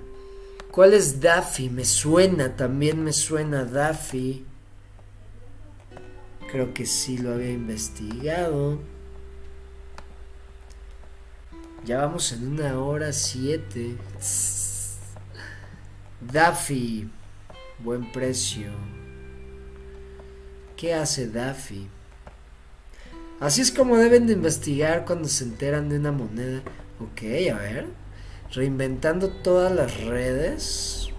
[0.71, 1.69] ¿Cuál es Daffy?
[1.69, 4.45] Me suena, también me suena Daffy.
[6.51, 8.79] Creo que sí lo había investigado.
[11.83, 13.97] Ya vamos en una hora siete.
[16.21, 17.09] Daffy.
[17.79, 18.71] Buen precio.
[20.75, 21.87] ¿Qué hace Daffy?
[23.39, 26.61] Así es como deben de investigar cuando se enteran de una moneda.
[26.99, 27.21] Ok,
[27.53, 27.85] a ver.
[28.51, 31.09] Reinventando todas las redes.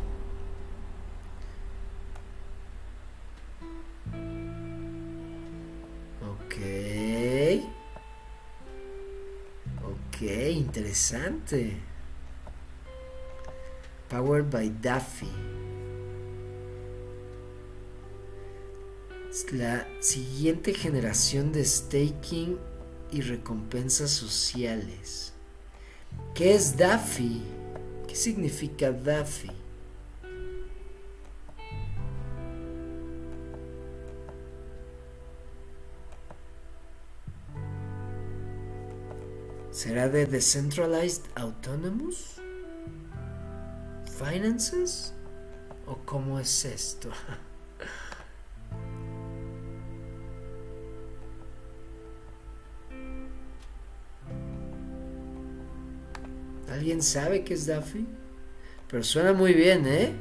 [6.22, 6.57] Ok.
[9.84, 10.22] Ok,
[10.53, 11.76] interesante.
[14.09, 15.48] Powered by Daffy.
[19.52, 22.59] la siguiente generación de staking
[23.11, 25.32] y recompensas sociales.
[26.34, 27.42] ¿Qué es DAFI?
[28.06, 29.50] ¿Qué significa DAFI?
[39.70, 42.40] ¿Será de Decentralized Autonomous
[44.18, 45.12] Finances?
[45.86, 47.10] ¿O cómo es esto?
[56.72, 58.07] ¿Alguien sabe qué es Daffy?
[58.90, 60.12] Pero suena muy bien, ¿eh?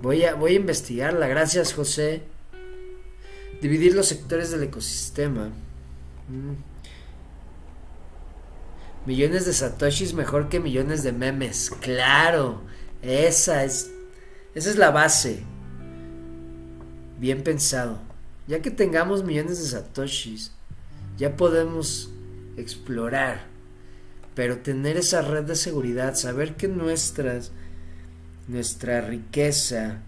[0.00, 1.26] Voy a, voy a investigarla.
[1.28, 2.22] Gracias, José.
[3.60, 5.50] Dividir los sectores del ecosistema.
[6.28, 6.54] Mm.
[9.06, 11.70] Millones de satoshis mejor que millones de memes.
[11.80, 12.62] Claro.
[13.02, 13.90] Esa es.
[14.54, 15.42] Esa es la base.
[17.18, 18.00] Bien pensado.
[18.46, 20.52] Ya que tengamos millones de satoshis,
[21.16, 22.10] ya podemos
[22.56, 23.56] explorar
[24.36, 27.52] pero tener esa red de seguridad, saber que nuestras,
[28.48, 30.02] nuestra riqueza,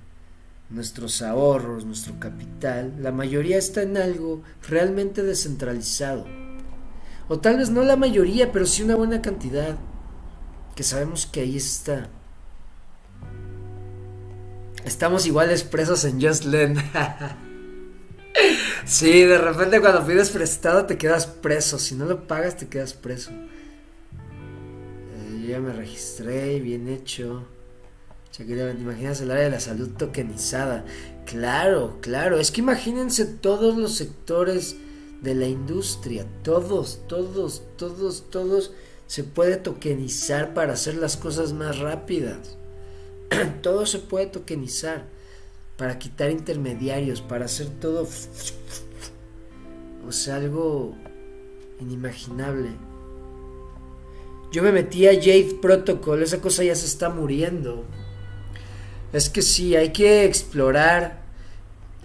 [0.69, 6.27] nuestros ahorros, nuestro capital, la mayoría está en algo realmente descentralizado.
[7.27, 9.79] O tal vez no la mayoría, pero sí una buena cantidad,
[10.77, 12.11] que sabemos que ahí está.
[14.85, 16.79] Estamos iguales presos en Just Lend.
[18.85, 22.95] sí, de repente cuando pides prestado te quedas preso, si no lo pagas te quedas
[22.95, 23.33] preso
[25.49, 27.45] ya me registré, bien hecho.
[28.39, 30.85] imaginas el área de la salud tokenizada.
[31.25, 32.39] Claro, claro.
[32.39, 34.77] Es que imagínense todos los sectores
[35.23, 36.27] de la industria.
[36.43, 38.73] Todos, todos, todos, todos
[39.07, 42.58] se puede tokenizar para hacer las cosas más rápidas.
[43.63, 45.07] todo se puede tokenizar
[45.77, 48.09] para quitar intermediarios, para hacer todo...
[50.07, 50.95] O sea, algo
[51.81, 52.71] inimaginable.
[54.51, 57.85] Yo me metí a Jade Protocol, esa cosa ya se está muriendo.
[59.13, 61.29] Es que sí, hay que explorar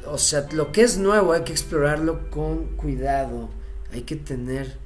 [0.06, 3.50] o sea, lo que es nuevo hay que explorarlo con cuidado.
[3.92, 4.78] Hay que tener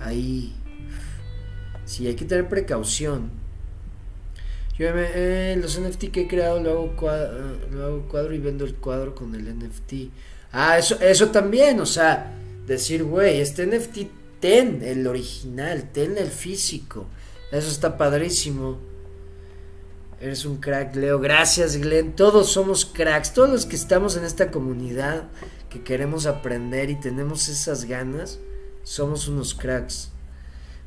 [0.00, 0.54] ahí,
[1.84, 3.30] sí, hay que tener precaución.
[4.80, 8.76] Yo eh, los NFT que he creado lo hago, cuadro, hago cuadro y vendo el
[8.76, 10.10] cuadro con el NFT.
[10.52, 12.34] Ah, eso, eso también, o sea,
[12.66, 13.98] decir, güey, este NFT
[14.40, 17.08] ten el original, ten el físico.
[17.52, 18.78] Eso está padrísimo.
[20.18, 21.20] Eres un crack, Leo.
[21.20, 22.16] Gracias, Glenn.
[22.16, 23.34] Todos somos cracks.
[23.34, 25.24] Todos los que estamos en esta comunidad,
[25.68, 28.40] que queremos aprender y tenemos esas ganas,
[28.82, 30.10] somos unos cracks.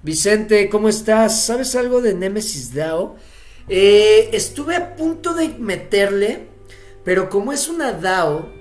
[0.01, 1.45] Vicente, ¿cómo estás?
[1.45, 3.17] ¿Sabes algo de Nemesis DAO?
[3.67, 6.47] Eh, estuve a punto de meterle,
[7.03, 8.51] pero como es una DAO,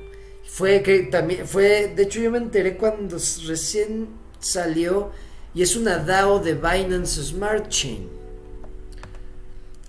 [0.45, 3.17] fue que también fue, de hecho yo me enteré cuando
[3.47, 4.09] recién
[4.39, 5.11] salió
[5.55, 8.09] y es una DAO de Binance Smart Chain.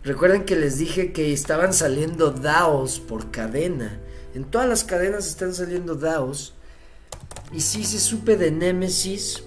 [0.04, 4.02] Recuerden que les dije que estaban saliendo DAOs por cadena.
[4.36, 6.54] En todas las cadenas están saliendo DAOs.
[7.54, 9.44] Y sí se supe de Nemesis.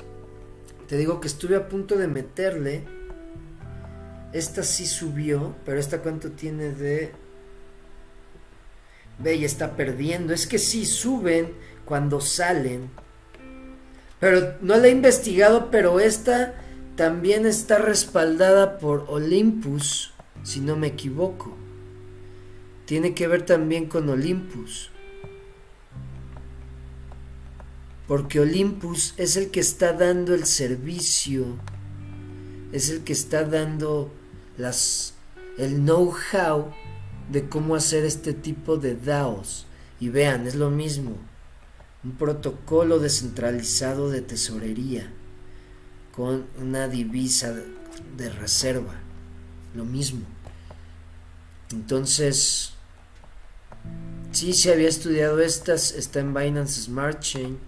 [0.88, 2.84] Te digo que estuve a punto de meterle.
[4.36, 7.10] Esta sí subió, pero esta cuánto tiene de...
[9.18, 10.34] Ve, ya está perdiendo.
[10.34, 11.54] Es que sí suben
[11.86, 12.90] cuando salen.
[14.20, 16.54] Pero no la he investigado, pero esta
[16.96, 21.56] también está respaldada por Olympus, si no me equivoco.
[22.84, 24.90] Tiene que ver también con Olympus.
[28.06, 31.56] Porque Olympus es el que está dando el servicio,
[32.72, 34.12] es el que está dando
[34.58, 35.14] las,
[35.58, 36.72] el know-how
[37.30, 39.66] de cómo hacer este tipo de DAOs.
[39.98, 41.16] Y vean, es lo mismo
[42.06, 45.10] un protocolo descentralizado de tesorería
[46.14, 47.52] con una divisa
[48.16, 48.94] de reserva,
[49.74, 50.20] lo mismo.
[51.72, 52.74] Entonces,
[54.30, 57.58] sí se había estudiado estas, está en Binance Smart Chain,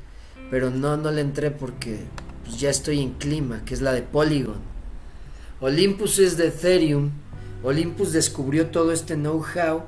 [0.51, 1.99] pero no, no le entré porque
[2.45, 4.68] pues, ya estoy en clima, que es la de Polygon.
[5.61, 7.11] Olympus es de Ethereum.
[7.65, 9.83] Olympus descubrió todo este know-how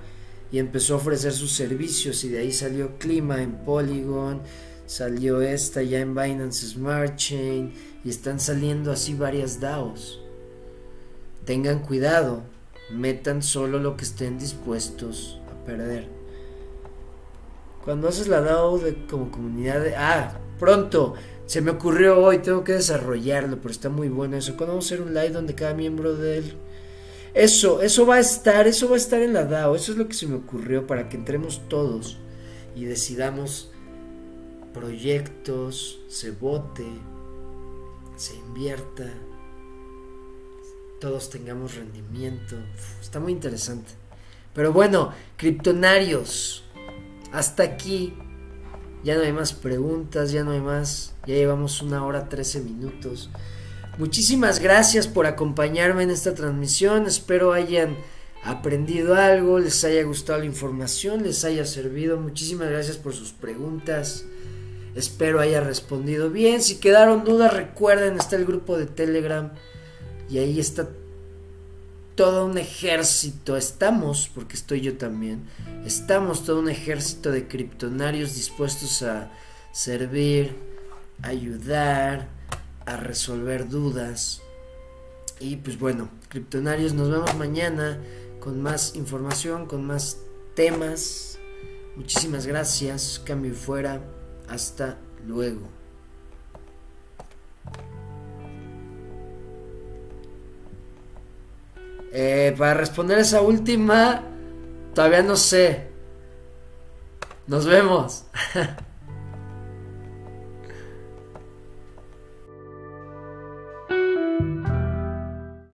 [0.51, 4.40] y empezó a ofrecer sus servicios y de ahí salió Clima en Polygon,
[4.86, 7.72] salió esta ya en Binance Smart Chain
[8.05, 10.20] y están saliendo así varias DAOs.
[11.44, 12.42] Tengan cuidado,
[12.90, 16.09] metan solo lo que estén dispuestos a perder.
[17.84, 19.94] Cuando haces la DAO de, como comunidad de...
[19.94, 21.14] Ah, pronto,
[21.51, 24.56] se me ocurrió hoy, tengo que desarrollarlo, pero está muy bueno eso.
[24.56, 26.55] Cuando vamos a hacer un live donde cada miembro del
[27.35, 30.06] eso, eso va a estar, eso va a estar en la DAO, eso es lo
[30.06, 32.18] que se me ocurrió para que entremos todos
[32.77, 33.72] y decidamos
[34.72, 36.86] proyectos, se vote,
[38.14, 39.12] se invierta,
[41.01, 42.55] todos tengamos rendimiento.
[43.01, 43.90] Está muy interesante.
[44.55, 46.62] Pero bueno, criptonarios,
[47.32, 48.14] hasta aquí.
[49.02, 51.14] Ya no hay más preguntas, ya no hay más.
[51.27, 53.31] Ya llevamos una hora 13 minutos.
[53.98, 57.06] Muchísimas gracias por acompañarme en esta transmisión.
[57.06, 57.97] Espero hayan
[58.44, 62.18] aprendido algo, les haya gustado la información, les haya servido.
[62.18, 64.24] Muchísimas gracias por sus preguntas.
[64.94, 66.62] Espero haya respondido bien.
[66.62, 69.52] Si quedaron dudas, recuerden, está el grupo de Telegram
[70.28, 70.89] y ahí está
[72.20, 73.56] todo un ejército.
[73.56, 75.47] Estamos, porque estoy yo también,
[75.86, 79.32] estamos todo un ejército de criptonarios dispuestos a
[79.72, 80.55] servir,
[81.22, 82.28] ayudar
[82.84, 84.42] a resolver dudas.
[85.38, 87.98] Y pues bueno, criptonarios, nos vemos mañana
[88.38, 90.18] con más información, con más
[90.55, 91.38] temas.
[91.97, 93.98] Muchísimas gracias, cambio fuera,
[94.47, 95.80] hasta luego.
[102.12, 104.23] Eh, para responder esa última,
[104.95, 105.89] todavía no sé.
[107.47, 108.24] Nos vemos.